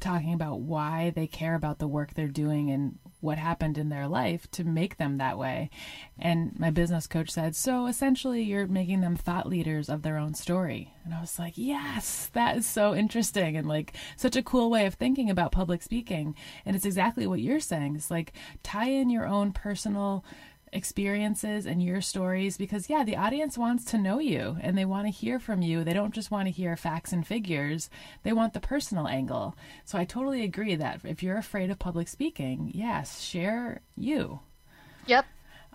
talking 0.00 0.32
about 0.32 0.60
why 0.60 1.10
they 1.10 1.26
care 1.26 1.54
about 1.54 1.78
the 1.78 1.88
work 1.88 2.14
they're 2.14 2.28
doing 2.28 2.70
and 2.70 2.98
what 3.20 3.38
happened 3.38 3.78
in 3.78 3.88
their 3.88 4.06
life 4.06 4.50
to 4.52 4.64
make 4.64 4.96
them 4.96 5.18
that 5.18 5.38
way. 5.38 5.70
And 6.18 6.58
my 6.58 6.70
business 6.70 7.06
coach 7.06 7.30
said, 7.30 7.56
So 7.56 7.86
essentially, 7.86 8.42
you're 8.42 8.66
making 8.66 9.00
them 9.00 9.16
thought 9.16 9.48
leaders 9.48 9.88
of 9.88 10.02
their 10.02 10.16
own 10.16 10.34
story. 10.34 10.94
And 11.04 11.12
I 11.12 11.20
was 11.20 11.38
like, 11.38 11.54
Yes, 11.56 12.30
that 12.32 12.56
is 12.56 12.66
so 12.66 12.94
interesting 12.94 13.56
and 13.56 13.68
like 13.68 13.94
such 14.16 14.36
a 14.36 14.42
cool 14.42 14.70
way 14.70 14.86
of 14.86 14.94
thinking 14.94 15.30
about 15.30 15.52
public 15.52 15.82
speaking. 15.82 16.34
And 16.64 16.76
it's 16.76 16.86
exactly 16.86 17.26
what 17.26 17.40
you're 17.40 17.60
saying. 17.60 17.96
It's 17.96 18.10
like 18.10 18.32
tie 18.62 18.90
in 18.90 19.10
your 19.10 19.26
own 19.26 19.52
personal 19.52 20.24
experiences 20.72 21.66
and 21.66 21.82
your 21.82 22.00
stories 22.00 22.56
because 22.56 22.90
yeah 22.90 23.04
the 23.04 23.16
audience 23.16 23.56
wants 23.56 23.84
to 23.84 23.98
know 23.98 24.18
you 24.18 24.56
and 24.60 24.76
they 24.76 24.84
want 24.84 25.06
to 25.06 25.10
hear 25.10 25.38
from 25.38 25.62
you. 25.62 25.84
They 25.84 25.92
don't 25.92 26.14
just 26.14 26.30
want 26.30 26.46
to 26.46 26.52
hear 26.52 26.76
facts 26.76 27.12
and 27.12 27.26
figures. 27.26 27.88
They 28.22 28.32
want 28.32 28.52
the 28.52 28.60
personal 28.60 29.06
angle. 29.06 29.56
So 29.84 29.98
i 29.98 30.04
totally 30.04 30.42
agree 30.42 30.74
that 30.76 31.00
if 31.04 31.22
you're 31.22 31.38
afraid 31.38 31.70
of 31.70 31.78
public 31.78 32.08
speaking 32.08 32.70
yes 32.74 33.20
share 33.20 33.80
you. 33.96 34.40
Yep. 35.06 35.26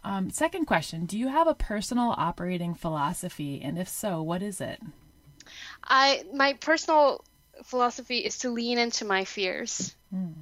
Um, 0.04 0.30
second 0.30 0.66
question 0.66 1.06
do 1.06 1.18
you 1.18 1.28
have 1.28 1.48
a 1.48 1.56
personal 1.56 2.14
operating 2.18 2.74
philosophy? 2.74 3.62
And 3.64 3.78
if 3.78 3.88
so 3.88 4.22
what 4.22 4.42
is 4.42 4.62
it? 4.62 4.82
I 5.84 6.24
my 6.34 6.54
personal 6.54 7.24
philosophy 7.64 8.20
is 8.20 8.40
to 8.40 8.50
lean 8.50 8.78
into 8.78 9.06
my 9.06 9.26
fears. 9.26 9.96
Mm. 10.14 10.34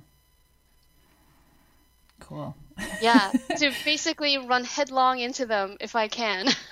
cool 2.20 2.56
yeah, 3.02 3.32
to 3.58 3.72
basically 3.86 4.38
run 4.38 4.64
headlong 4.64 5.20
into 5.20 5.46
them 5.46 5.78
if 5.80 5.96
I 5.96 6.08
can. 6.08 6.50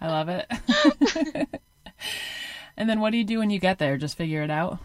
I 0.00 0.08
love 0.08 0.28
it. 0.28 0.46
and 2.76 2.88
then 2.88 3.00
what 3.00 3.10
do 3.10 3.18
you 3.18 3.24
do 3.24 3.38
when 3.38 3.50
you 3.50 3.58
get 3.58 3.78
there? 3.78 3.96
Just 3.96 4.16
figure 4.16 4.42
it 4.42 4.50
out? 4.50 4.78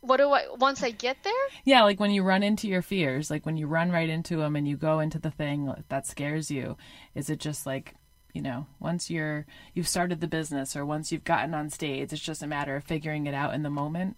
what 0.00 0.16
do 0.16 0.30
I 0.30 0.46
once 0.58 0.82
I 0.82 0.90
get 0.90 1.22
there? 1.22 1.32
Yeah, 1.64 1.82
like 1.82 2.00
when 2.00 2.10
you 2.10 2.22
run 2.22 2.42
into 2.42 2.66
your 2.66 2.82
fears, 2.82 3.30
like 3.30 3.46
when 3.46 3.56
you 3.56 3.66
run 3.66 3.92
right 3.92 4.08
into 4.08 4.36
them 4.36 4.56
and 4.56 4.66
you 4.66 4.76
go 4.76 5.00
into 5.00 5.18
the 5.18 5.30
thing 5.30 5.72
that 5.88 6.06
scares 6.06 6.50
you, 6.50 6.76
is 7.14 7.30
it 7.30 7.38
just 7.38 7.66
like 7.66 7.94
you 8.34 8.42
know 8.42 8.66
once 8.78 9.10
you're 9.10 9.46
you've 9.74 9.88
started 9.88 10.20
the 10.20 10.28
business 10.28 10.76
or 10.76 10.84
once 10.84 11.10
you've 11.10 11.24
gotten 11.24 11.54
on 11.54 11.70
stage 11.70 12.12
it's 12.12 12.22
just 12.22 12.42
a 12.42 12.46
matter 12.46 12.76
of 12.76 12.84
figuring 12.84 13.26
it 13.26 13.34
out 13.34 13.54
in 13.54 13.62
the 13.62 13.70
moment 13.70 14.16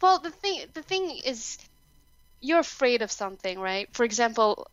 well 0.00 0.18
the 0.18 0.30
thing 0.30 0.64
the 0.74 0.82
thing 0.82 1.18
is 1.24 1.58
you're 2.46 2.60
afraid 2.60 3.02
of 3.02 3.10
something, 3.10 3.58
right? 3.58 3.88
For 3.92 4.04
example, 4.04 4.68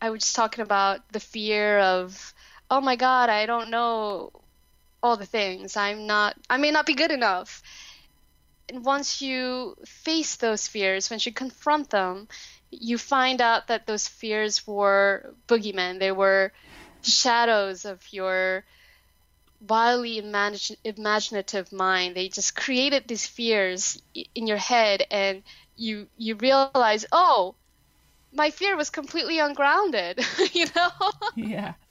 I 0.00 0.10
was 0.10 0.32
talking 0.32 0.62
about 0.62 1.00
the 1.12 1.20
fear 1.20 1.78
of, 1.78 2.32
oh 2.70 2.80
my 2.80 2.96
God, 2.96 3.28
I 3.28 3.46
don't 3.46 3.70
know 3.70 4.32
all 5.02 5.16
the 5.16 5.26
things. 5.26 5.76
I'm 5.76 6.06
not, 6.06 6.36
I 6.48 6.56
may 6.56 6.70
not 6.70 6.86
be 6.86 6.94
good 6.94 7.10
enough. 7.10 7.62
And 8.68 8.84
once 8.84 9.22
you 9.22 9.76
face 9.86 10.36
those 10.36 10.68
fears, 10.68 11.10
once 11.10 11.26
you 11.26 11.32
confront 11.32 11.90
them, 11.90 12.28
you 12.70 12.98
find 12.98 13.40
out 13.40 13.68
that 13.68 13.86
those 13.86 14.06
fears 14.06 14.66
were 14.66 15.34
boogeymen. 15.48 15.98
They 15.98 16.12
were 16.12 16.52
shadows 17.02 17.84
of 17.84 18.00
your 18.12 18.64
wildly 19.66 20.18
imaginative 20.84 21.72
mind. 21.72 22.14
They 22.14 22.28
just 22.28 22.54
created 22.54 23.08
these 23.08 23.26
fears 23.26 24.00
in 24.34 24.46
your 24.46 24.58
head, 24.58 25.06
and 25.10 25.42
you 25.78 26.08
you 26.16 26.34
realize, 26.36 27.06
oh, 27.12 27.54
my 28.32 28.50
fear 28.50 28.76
was 28.76 28.90
completely 28.90 29.38
ungrounded. 29.38 30.20
you 30.52 30.66
know? 30.76 30.90
Yeah. 31.36 31.74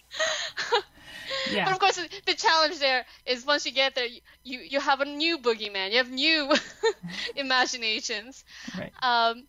Yeah. 1.52 1.66
But 1.66 1.74
of 1.74 1.80
course, 1.80 2.00
the 2.26 2.34
challenge 2.34 2.80
there 2.80 3.06
is 3.26 3.46
once 3.46 3.66
you 3.66 3.74
get 3.74 3.96
there, 3.96 4.08
you 4.46 4.60
you 4.60 4.80
have 4.80 5.02
a 5.02 5.06
new 5.06 5.38
boogeyman. 5.38 5.92
You 5.92 5.98
have 5.98 6.10
new 6.10 6.54
imaginations. 7.36 8.46
Right. 8.78 8.94
Um, 9.02 9.44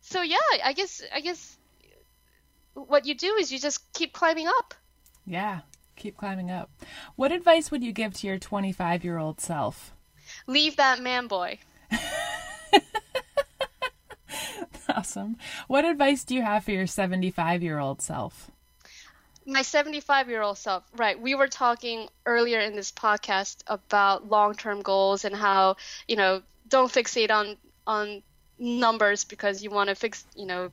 so 0.00 0.22
yeah, 0.22 0.38
I 0.64 0.72
guess 0.72 1.02
I 1.14 1.20
guess 1.20 1.58
what 2.72 3.04
you 3.04 3.14
do 3.14 3.34
is 3.34 3.52
you 3.52 3.58
just 3.58 3.92
keep 3.92 4.14
climbing 4.14 4.48
up. 4.48 4.74
Yeah. 5.26 5.60
Keep 5.96 6.16
climbing 6.16 6.50
up. 6.50 6.70
What 7.16 7.32
advice 7.32 7.70
would 7.70 7.84
you 7.84 7.92
give 7.92 8.14
to 8.14 8.26
your 8.26 8.38
25 8.38 9.04
year 9.04 9.18
old 9.18 9.40
self? 9.40 9.92
Leave 10.46 10.76
that 10.76 11.00
man 11.00 11.26
boy. 11.26 11.58
Awesome. 14.96 15.36
What 15.68 15.84
advice 15.84 16.24
do 16.24 16.34
you 16.34 16.42
have 16.42 16.64
for 16.64 16.72
your 16.72 16.86
75 16.86 17.62
year 17.62 17.78
old 17.78 18.02
self? 18.02 18.50
my 19.46 19.62
75 19.62 20.28
year 20.28 20.42
old 20.42 20.58
self 20.58 20.84
right 20.96 21.20
we 21.20 21.34
were 21.34 21.48
talking 21.48 22.08
earlier 22.26 22.60
in 22.60 22.76
this 22.76 22.92
podcast 22.92 23.62
about 23.66 24.28
long-term 24.28 24.82
goals 24.82 25.24
and 25.24 25.34
how 25.34 25.76
you 26.06 26.16
know 26.16 26.42
don't 26.68 26.92
fixate 26.92 27.30
on 27.30 27.56
on 27.86 28.22
numbers 28.58 29.24
because 29.24 29.62
you 29.62 29.70
want 29.70 29.88
to 29.88 29.94
fix 29.94 30.24
you 30.36 30.46
know 30.46 30.70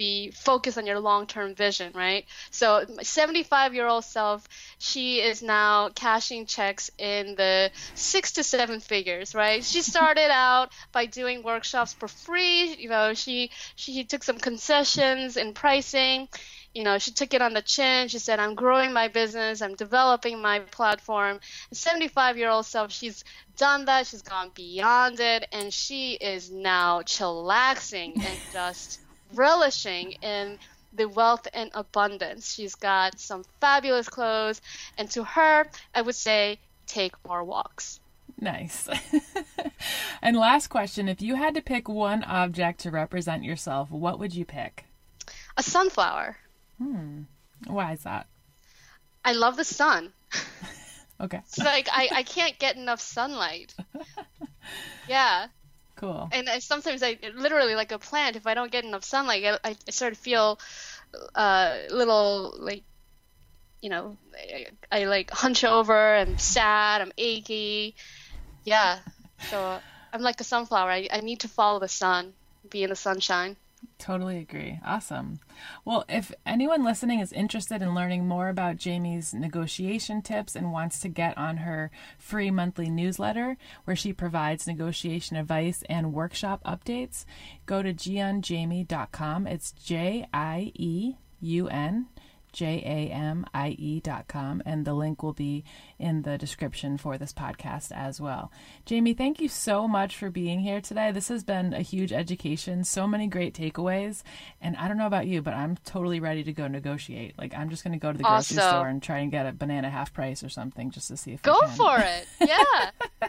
be 0.00 0.30
focused 0.30 0.78
on 0.78 0.86
your 0.86 0.98
long-term 0.98 1.54
vision 1.54 1.92
right 1.94 2.24
so 2.50 2.82
my 2.96 3.02
75 3.02 3.74
year 3.74 3.86
old 3.86 4.02
self 4.02 4.48
she 4.78 5.20
is 5.20 5.42
now 5.42 5.90
cashing 5.90 6.46
checks 6.46 6.90
in 6.96 7.34
the 7.36 7.70
six 7.94 8.32
to 8.32 8.42
seven 8.42 8.80
figures 8.80 9.34
right 9.34 9.62
she 9.62 9.82
started 9.82 10.30
out 10.48 10.70
by 10.90 11.04
doing 11.04 11.42
workshops 11.42 11.92
for 11.92 12.08
free 12.08 12.74
you 12.78 12.88
know 12.88 13.12
she 13.12 13.50
she 13.76 14.02
took 14.04 14.24
some 14.24 14.38
concessions 14.38 15.36
in 15.36 15.52
pricing 15.52 16.26
you 16.72 16.84
know, 16.84 16.98
she 16.98 17.10
took 17.10 17.34
it 17.34 17.42
on 17.42 17.52
the 17.52 17.62
chin. 17.62 18.06
She 18.06 18.20
said, 18.20 18.38
I'm 18.38 18.54
growing 18.54 18.92
my 18.92 19.08
business, 19.08 19.60
I'm 19.60 19.74
developing 19.74 20.40
my 20.40 20.60
platform. 20.60 21.40
75 21.72 22.38
year 22.38 22.48
old 22.48 22.64
self, 22.64 22.92
she's 22.92 23.24
done 23.56 23.86
that, 23.86 24.06
she's 24.06 24.22
gone 24.22 24.52
beyond 24.54 25.18
it, 25.18 25.48
and 25.50 25.74
she 25.74 26.12
is 26.12 26.48
now 26.48 27.02
chillaxing 27.02 28.14
and 28.24 28.38
just 28.52 29.00
relishing 29.34 30.12
in 30.22 30.58
the 30.92 31.08
wealth 31.08 31.46
and 31.54 31.70
abundance. 31.74 32.52
She's 32.52 32.74
got 32.74 33.18
some 33.18 33.44
fabulous 33.60 34.08
clothes, 34.08 34.60
and 34.98 35.10
to 35.12 35.24
her, 35.24 35.66
I 35.94 36.02
would 36.02 36.14
say, 36.14 36.58
take 36.86 37.12
more 37.26 37.44
walks. 37.44 38.00
Nice. 38.40 38.88
and 40.22 40.36
last 40.36 40.68
question 40.68 41.08
if 41.08 41.20
you 41.20 41.34
had 41.34 41.54
to 41.54 41.62
pick 41.62 41.88
one 41.88 42.24
object 42.24 42.80
to 42.80 42.90
represent 42.90 43.44
yourself, 43.44 43.90
what 43.90 44.18
would 44.18 44.34
you 44.34 44.44
pick? 44.44 44.86
A 45.56 45.62
sunflower. 45.62 46.36
Hmm. 46.78 47.22
Why 47.66 47.92
is 47.92 48.02
that? 48.04 48.26
I 49.24 49.32
love 49.32 49.56
the 49.56 49.64
sun. 49.64 50.12
okay. 51.20 51.40
It's 51.46 51.58
like 51.58 51.88
I, 51.92 52.08
I 52.12 52.22
can't 52.22 52.58
get 52.58 52.76
enough 52.76 53.00
sunlight. 53.00 53.74
yeah. 55.08 55.48
Cool. 56.00 56.30
And 56.32 56.48
I, 56.48 56.60
sometimes 56.60 57.02
I 57.02 57.18
literally 57.34 57.74
like 57.74 57.92
a 57.92 57.98
plant. 57.98 58.36
If 58.36 58.46
I 58.46 58.54
don't 58.54 58.72
get 58.72 58.84
enough 58.84 59.04
sunlight, 59.04 59.44
I, 59.44 59.58
I 59.70 59.90
start 59.90 60.14
to 60.14 60.20
feel 60.20 60.58
a 61.34 61.38
uh, 61.38 61.76
little 61.90 62.54
like, 62.58 62.84
you 63.82 63.90
know, 63.90 64.16
I, 64.34 64.66
I 64.90 65.04
like 65.04 65.30
hunch 65.30 65.62
over. 65.62 66.16
I'm 66.16 66.38
sad. 66.38 67.02
I'm 67.02 67.12
achy. 67.18 67.94
Yeah. 68.64 68.98
So 69.42 69.80
I'm 70.12 70.22
like 70.22 70.40
a 70.40 70.44
sunflower. 70.44 70.90
I, 70.90 71.08
I 71.12 71.20
need 71.20 71.40
to 71.40 71.48
follow 71.48 71.80
the 71.80 71.88
sun, 71.88 72.32
be 72.70 72.82
in 72.82 72.88
the 72.88 72.96
sunshine. 72.96 73.56
Totally 73.98 74.38
agree. 74.38 74.80
Awesome. 74.84 75.40
Well, 75.84 76.04
if 76.08 76.32
anyone 76.46 76.84
listening 76.84 77.20
is 77.20 77.32
interested 77.32 77.82
in 77.82 77.94
learning 77.94 78.26
more 78.26 78.48
about 78.48 78.78
Jamie's 78.78 79.34
negotiation 79.34 80.22
tips 80.22 80.56
and 80.56 80.72
wants 80.72 81.00
to 81.00 81.08
get 81.08 81.36
on 81.36 81.58
her 81.58 81.90
free 82.18 82.50
monthly 82.50 82.88
newsletter 82.88 83.58
where 83.84 83.96
she 83.96 84.14
provides 84.14 84.66
negotiation 84.66 85.36
advice 85.36 85.82
and 85.88 86.14
workshop 86.14 86.62
updates, 86.64 87.26
go 87.66 87.82
to 87.82 87.92
jieunjamie.com. 87.92 89.46
It's 89.46 89.72
J 89.72 90.26
I 90.32 90.72
E 90.74 91.16
U 91.40 91.68
N 91.68 92.06
J-A-M-I-E 92.52 94.00
dot 94.00 94.28
com, 94.28 94.62
and 94.64 94.84
the 94.84 94.94
link 94.94 95.22
will 95.22 95.32
be 95.32 95.64
in 95.98 96.22
the 96.22 96.38
description 96.38 96.96
for 96.96 97.18
this 97.18 97.32
podcast 97.32 97.92
as 97.92 98.20
well. 98.20 98.50
Jamie, 98.86 99.14
thank 99.14 99.40
you 99.40 99.48
so 99.48 99.86
much 99.88 100.16
for 100.16 100.30
being 100.30 100.60
here 100.60 100.80
today. 100.80 101.12
This 101.12 101.28
has 101.28 101.44
been 101.44 101.72
a 101.72 101.82
huge 101.82 102.12
education, 102.12 102.84
so 102.84 103.06
many 103.06 103.26
great 103.26 103.54
takeaways, 103.54 104.22
and 104.60 104.76
I 104.76 104.88
don't 104.88 104.96
know 104.98 105.06
about 105.06 105.26
you, 105.26 105.42
but 105.42 105.54
I'm 105.54 105.76
totally 105.84 106.20
ready 106.20 106.42
to 106.44 106.52
go 106.52 106.66
negotiate. 106.68 107.38
Like 107.38 107.54
I'm 107.54 107.70
just 107.70 107.84
going 107.84 107.92
to 107.92 107.98
go 107.98 108.12
to 108.12 108.18
the 108.18 108.24
grocery 108.24 108.56
store 108.56 108.88
and 108.88 109.02
try 109.02 109.18
and 109.18 109.30
get 109.30 109.46
a 109.46 109.52
banana 109.52 109.90
half 109.90 110.12
price 110.12 110.42
or 110.42 110.48
something 110.48 110.90
just 110.90 111.08
to 111.08 111.16
see 111.16 111.32
if 111.32 111.40
I 111.46 111.50
can. 111.50 111.60
go 111.60 111.66
for 111.68 111.98
it. 111.98 112.26
Yeah, 112.40 113.28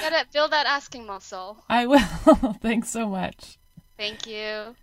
gotta 0.00 0.26
build 0.32 0.52
that 0.52 0.66
asking 0.66 1.06
muscle. 1.06 1.58
I 1.68 1.86
will. 1.86 1.98
Thanks 2.62 2.90
so 2.90 3.08
much. 3.08 3.58
Thank 3.96 4.26
you. 4.26 4.74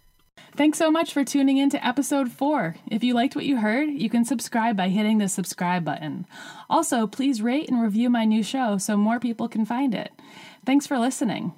Thanks 0.55 0.77
so 0.77 0.89
much 0.89 1.13
for 1.13 1.23
tuning 1.23 1.57
in 1.57 1.69
to 1.69 1.85
episode 1.85 2.31
4. 2.31 2.75
If 2.89 3.03
you 3.03 3.13
liked 3.13 3.35
what 3.35 3.45
you 3.45 3.57
heard, 3.57 3.89
you 3.89 4.09
can 4.09 4.25
subscribe 4.25 4.75
by 4.75 4.89
hitting 4.89 5.17
the 5.17 5.29
subscribe 5.29 5.85
button. 5.85 6.25
Also, 6.69 7.05
please 7.05 7.41
rate 7.41 7.69
and 7.69 7.81
review 7.81 8.09
my 8.09 8.25
new 8.25 8.41
show 8.41 8.77
so 8.77 8.97
more 8.97 9.19
people 9.19 9.47
can 9.47 9.65
find 9.65 9.93
it. 9.93 10.11
Thanks 10.65 10.87
for 10.87 10.97
listening. 10.97 11.53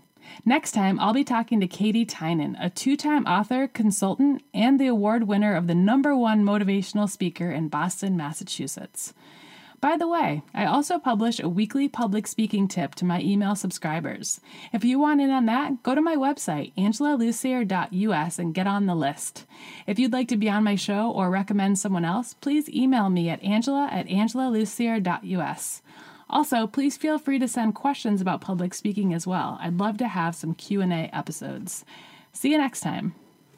Next 0.46 0.72
time, 0.72 1.00
I'll 1.00 1.14
be 1.14 1.24
talking 1.24 1.60
to 1.60 1.68
Katie 1.68 2.06
Tynan, 2.06 2.56
a 2.60 2.70
two 2.70 2.96
time 2.96 3.26
author, 3.26 3.68
consultant, 3.68 4.44
and 4.54 4.80
the 4.80 4.88
award 4.88 5.24
winner 5.24 5.56
of 5.56 5.68
the 5.68 5.76
number 5.76 6.16
one 6.16 6.44
motivational 6.44 7.10
speaker 7.10 7.52
in 7.52 7.70
Boston, 7.70 8.16
Massachusetts. 8.16 9.14
By 9.82 9.96
the 9.96 10.08
way, 10.08 10.44
I 10.54 10.66
also 10.66 11.00
publish 11.00 11.40
a 11.40 11.48
weekly 11.48 11.88
public 11.88 12.28
speaking 12.28 12.68
tip 12.68 12.96
to 12.96 13.06
my 13.06 13.22
email 13.22 13.56
subscribers. 13.56 14.42
If 14.74 14.84
you 14.84 15.00
want 15.00 15.22
in 15.22 15.30
on 15.30 15.46
that, 15.46 15.84
go 15.84 15.96
to 15.96 16.02
my 16.02 16.18
website, 16.18 16.74
angelalussier.us, 16.76 18.40
and 18.40 18.54
get 18.54 18.68
on 18.68 18.88
the 18.88 18.96
list. 18.96 19.46
If 19.88 19.98
you'd 19.98 20.12
like 20.12 20.28
to 20.30 20.38
be 20.38 20.50
on 20.50 20.66
my 20.66 20.76
show 20.76 21.12
or 21.12 21.30
recommend 21.30 21.80
someone 21.80 22.04
else, 22.04 22.34
please 22.34 22.70
email 22.70 23.10
me 23.10 23.30
at 23.30 23.42
angela 23.42 23.88
at 23.92 24.08
angelalussier.us. 24.08 25.82
Also, 26.30 26.68
please 26.68 26.98
feel 26.98 27.18
free 27.18 27.40
to 27.40 27.48
send 27.48 27.74
questions 27.74 28.22
about 28.22 28.42
public 28.42 28.74
speaking 28.74 29.14
as 29.14 29.26
well. 29.26 29.58
I'd 29.62 29.80
love 29.80 29.98
to 30.00 30.08
have 30.08 30.36
some 30.36 30.54
Q&A 30.54 31.10
episodes. 31.14 31.86
See 32.34 32.52
you 32.52 32.58
next 32.58 32.82
time. 32.82 33.16